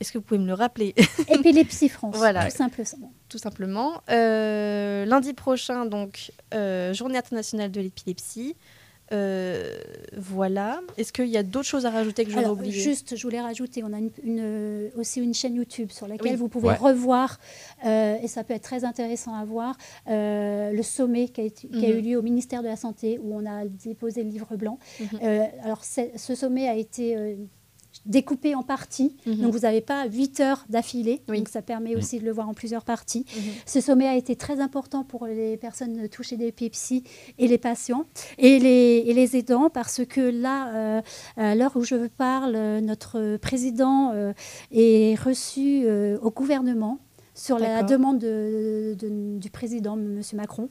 [0.00, 0.94] Est-ce que vous pouvez me le rappeler?
[1.28, 2.46] Épilepsie France, Voilà.
[2.50, 3.12] tout simplement.
[3.28, 4.02] tout simplement.
[4.10, 8.56] Euh, lundi prochain, donc, euh, journée internationale de l'épilepsie.
[9.12, 9.78] Euh,
[10.16, 10.80] voilà.
[10.96, 13.82] Est-ce qu'il y a d'autres choses à rajouter que j'aurais oublié juste, je voulais rajouter,
[13.84, 16.38] on a une, une- aussi une chaîne YouTube sur laquelle Oui.
[16.38, 16.76] vous pouvez Ouais.
[16.76, 17.38] revoir,
[17.84, 19.76] euh, et ça peut être très intéressant à voir,
[20.08, 21.98] euh, le sommet qui a, été- qui a Mhm.
[21.98, 24.78] eu lieu au ministère de la Santé, où on a déposé le livre blanc.
[25.00, 25.06] Mhm.
[25.22, 27.34] Euh, alors, ce sommet a été euh,
[28.06, 29.36] découpé en parties, Mhm.
[29.36, 31.38] donc vous n'avez pas 8 heures d'affilée, Oui.
[31.38, 31.98] donc ça permet Mhm.
[31.98, 33.24] aussi de le voir en plusieurs parties.
[33.36, 33.42] Mhm.
[33.66, 37.04] Ce sommet a été très important pour les personnes touchées d'épilepsie
[37.38, 38.04] et les patients
[38.38, 41.00] et les, et les aidants parce que là, euh,
[41.36, 44.32] à l'heure où je vous parle, euh, notre président euh,
[44.72, 46.98] est reçu euh, au gouvernement
[47.34, 50.20] sur la demande de- de- du président, M.
[50.34, 50.68] Macron.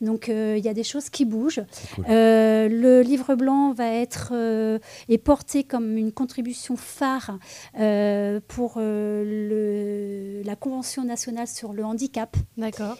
[0.00, 1.62] Donc euh, il y a des choses qui bougent.
[1.94, 2.06] Cool.
[2.08, 7.38] Euh, le livre blanc va être euh, est porté comme une contribution phare
[7.78, 8.78] euh, pour
[9.44, 12.36] le- la Convention nationale sur le handicap.
[12.56, 12.96] D'accord.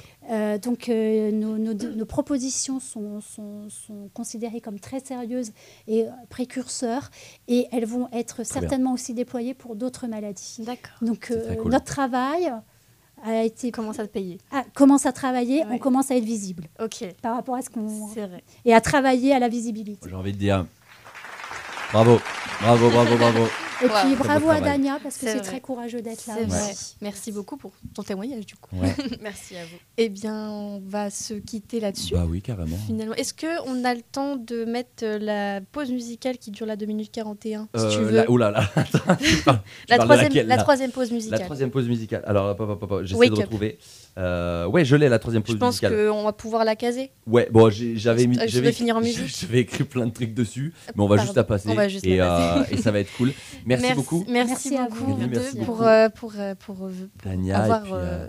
[0.63, 5.51] Donc nos, nos- nos propositions sont, sont- sont considérées comme très sérieuses
[5.89, 7.11] et précurseurs
[7.49, 10.59] et elles vont être certainement aussi déployées pour d'autres maladies.
[10.61, 10.93] D'accord.
[11.03, 11.33] Donc
[11.63, 11.71] cool.
[11.73, 12.53] notre travail
[13.25, 14.39] a été Commence à te payer.
[14.53, 15.73] ah, commence à travailler, Ouais.
[15.73, 17.05] on commence à être visible Ok.
[17.23, 17.87] par rapport à ce qu'on
[18.27, 18.43] vrai.
[18.65, 20.09] et à travailler à la visibilité.
[20.09, 20.65] J'ai envie de dire
[21.93, 22.19] bravo,
[22.61, 23.47] bravo, bravo, bravo.
[23.83, 24.61] Et puis bravo à.
[24.61, 26.35] Dania parce que C'est très courageux d'être là.
[26.47, 26.73] Vrai.
[27.01, 28.77] Merci beaucoup pour ton témoignage du coup.
[28.77, 28.95] Ouais.
[29.21, 29.77] Merci à vous.
[29.97, 32.15] Eh bien, on va se quitter là-dessus.
[32.15, 32.77] bah oui, carrément.
[32.87, 36.67] Finalement, est-ce que on a le temps de mettre euh, la pause musicale qui dure
[36.67, 38.51] la 2 minutes 41 si Euh, tu veux la- oh là
[39.89, 41.41] la, troisième, laquelle, la troisième pause La musicale.
[41.45, 42.23] troisième pause musicale.
[42.27, 42.57] Alors,
[43.05, 43.79] j'essaie de retrouver.
[44.19, 46.09] Euh, ouais, je l'ai la troisième pause Je pense musicale.
[46.11, 47.11] qu'on va pouvoir la caser.
[47.27, 48.39] Ouais, bon, j'avais mis.
[48.39, 49.35] Euh, je vais finir en musique.
[49.41, 51.23] J'avais écrit plein de trucs dessus, mais on va Pardon.
[51.29, 51.69] juste la passer.
[51.71, 53.33] On va juste et, la euh, et ça va être cool.
[53.77, 55.13] Merci, beaucoup, Merci, Merci à beaucoup vous.
[55.21, 55.83] Oui, merci pour, beaucoup.
[55.83, 56.91] euh, pour, euh, pour, euh,
[57.23, 57.59] Tania.
[57.63, 58.29] avoir puis, euh, euh,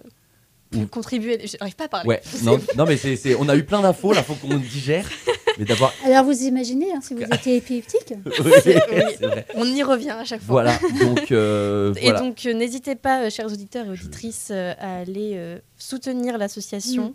[0.72, 1.40] pu contribuer.
[1.46, 2.08] J'arrive pas à parler.
[2.10, 5.08] Ouais, non, non mais c'est, c'est- on a eu plein d'infos, là, faut qu'on digère.
[5.60, 5.92] Mais d'abord.
[6.06, 9.46] Alors vous imaginez, hein, si vous étiez épileptique, Oui, c'est vrai.
[9.54, 10.62] On y revient à chaque fois.
[10.64, 11.30] Voilà, donc.
[11.34, 12.22] euh, Et voilà.
[12.22, 17.14] donc, n'hésitez pas, chers auditeurs et auditrices, à aller euh, soutenir l'association Mm.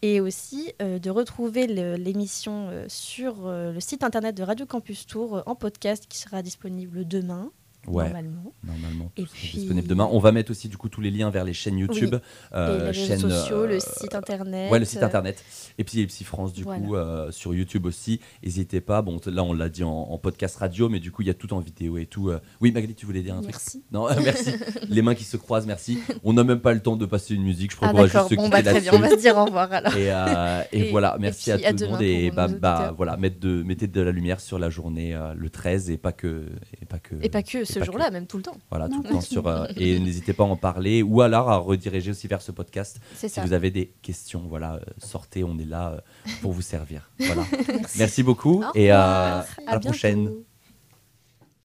[0.00, 4.64] et aussi euh, de retrouver le- l'émission euh, sur euh, le site internet de Radio
[4.64, 7.50] Campus Tour euh, en podcast qui sera disponible demain,
[7.86, 8.52] Ouais, normalement.
[8.64, 9.12] normalement.
[9.16, 10.08] Et tout sera puis- disponible demain.
[10.12, 12.14] On va mettre aussi, du coup, tous les liens vers les chaînes YouTube.
[12.54, 14.70] euh, et les réseaux chaîne, sociaux, euh, le site internet.
[14.72, 15.42] Ouais, le site euh, internet.
[15.78, 16.80] Et puis Epsi France, du Voilà.
[16.80, 18.20] coup, euh, sur YouTube aussi.
[18.42, 19.02] N'hésitez pas.
[19.02, 21.34] Bon, là, on l'a dit en, en podcast radio, mais du coup, il y a
[21.34, 22.30] tout en vidéo et tout.
[22.30, 22.40] euh.
[22.60, 23.52] Oui, Magali, tu voulais dire un truc?
[23.52, 23.82] Merci.
[23.92, 24.50] Non, euh, merci.
[24.88, 25.98] Les mains qui se croisent, merci.
[26.22, 27.70] On n'a même pas le temps de passer une musique.
[27.72, 29.36] Je crois Ah qu'on va juste se bon bah très bien, on va se dire
[29.36, 29.96] au revoir alors.
[29.96, 32.02] Et, euh, et Et- voilà, et merci à à tout le monde.
[32.02, 35.50] Et bah, bah, voilà, mettre de, mettez de la lumière sur la journée euh, le
[35.50, 36.46] 13 et pas que.
[36.80, 38.56] Et pas que, Et pas que et ce jour-là, même tout le temps.
[38.70, 39.46] Voilà, Non, tout le temps sur.
[39.46, 43.00] euh, et n'hésitez pas à en parler ou alors à rediriger aussi vers ce podcast.
[43.16, 43.42] Si ça.
[43.42, 47.10] vous avez des questions, voilà, euh, sortez, on est là euh, pour vous servir.
[47.18, 47.42] Voilà.
[47.68, 47.98] Merci.
[47.98, 49.88] Merci beaucoup Au et euh, à la bientôt.
[49.88, 50.30] prochaine.